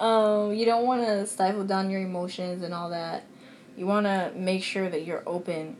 um, 0.00 0.52
you 0.54 0.64
don't 0.64 0.86
want 0.86 1.04
to 1.04 1.26
stifle 1.26 1.64
down 1.64 1.90
your 1.90 2.00
emotions 2.00 2.62
and 2.62 2.72
all 2.74 2.90
that. 2.90 3.24
You 3.76 3.86
want 3.86 4.06
to 4.06 4.32
make 4.36 4.62
sure 4.62 4.88
that 4.88 5.04
you're 5.04 5.22
open 5.26 5.76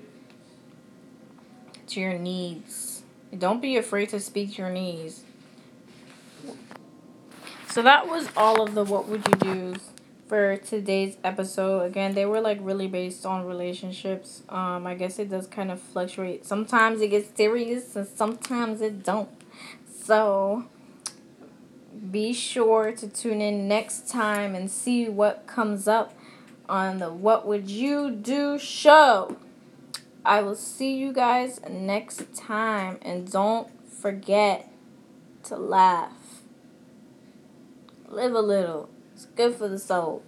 to 1.88 2.00
your 2.00 2.18
needs. 2.18 3.02
Don't 3.36 3.60
be 3.60 3.76
afraid 3.76 4.08
to 4.10 4.20
speak 4.20 4.58
your 4.58 4.70
needs. 4.70 5.22
So 7.68 7.82
that 7.82 8.06
was 8.06 8.28
all 8.36 8.62
of 8.62 8.74
the 8.74 8.84
what 8.84 9.08
would 9.08 9.26
you 9.26 9.34
do 9.34 9.74
for 10.28 10.56
today's 10.56 11.16
episode. 11.24 11.82
Again, 11.82 12.14
they 12.14 12.24
were 12.24 12.40
like 12.40 12.58
really 12.60 12.86
based 12.86 13.26
on 13.26 13.44
relationships. 13.44 14.42
Um, 14.48 14.86
I 14.86 14.94
guess 14.94 15.18
it 15.18 15.30
does 15.30 15.46
kind 15.46 15.70
of 15.70 15.80
fluctuate. 15.80 16.46
Sometimes 16.46 17.00
it 17.00 17.08
gets 17.08 17.36
serious 17.36 17.96
and 17.96 18.06
sometimes 18.06 18.80
it 18.80 19.02
don't. 19.02 19.28
So 20.04 20.66
be 22.14 22.32
sure 22.32 22.92
to 22.92 23.08
tune 23.08 23.40
in 23.40 23.66
next 23.66 24.08
time 24.08 24.54
and 24.54 24.70
see 24.70 25.08
what 25.08 25.48
comes 25.48 25.88
up 25.88 26.14
on 26.68 26.98
the 27.00 27.12
What 27.12 27.44
Would 27.44 27.68
You 27.68 28.12
Do 28.12 28.56
show. 28.56 29.36
I 30.24 30.40
will 30.40 30.54
see 30.54 30.94
you 30.94 31.12
guys 31.12 31.58
next 31.68 32.32
time 32.32 32.98
and 33.02 33.28
don't 33.28 33.68
forget 33.90 34.70
to 35.42 35.56
laugh. 35.56 36.42
Live 38.06 38.32
a 38.32 38.40
little. 38.40 38.90
It's 39.12 39.24
good 39.24 39.56
for 39.56 39.66
the 39.66 39.80
soul. 39.80 40.22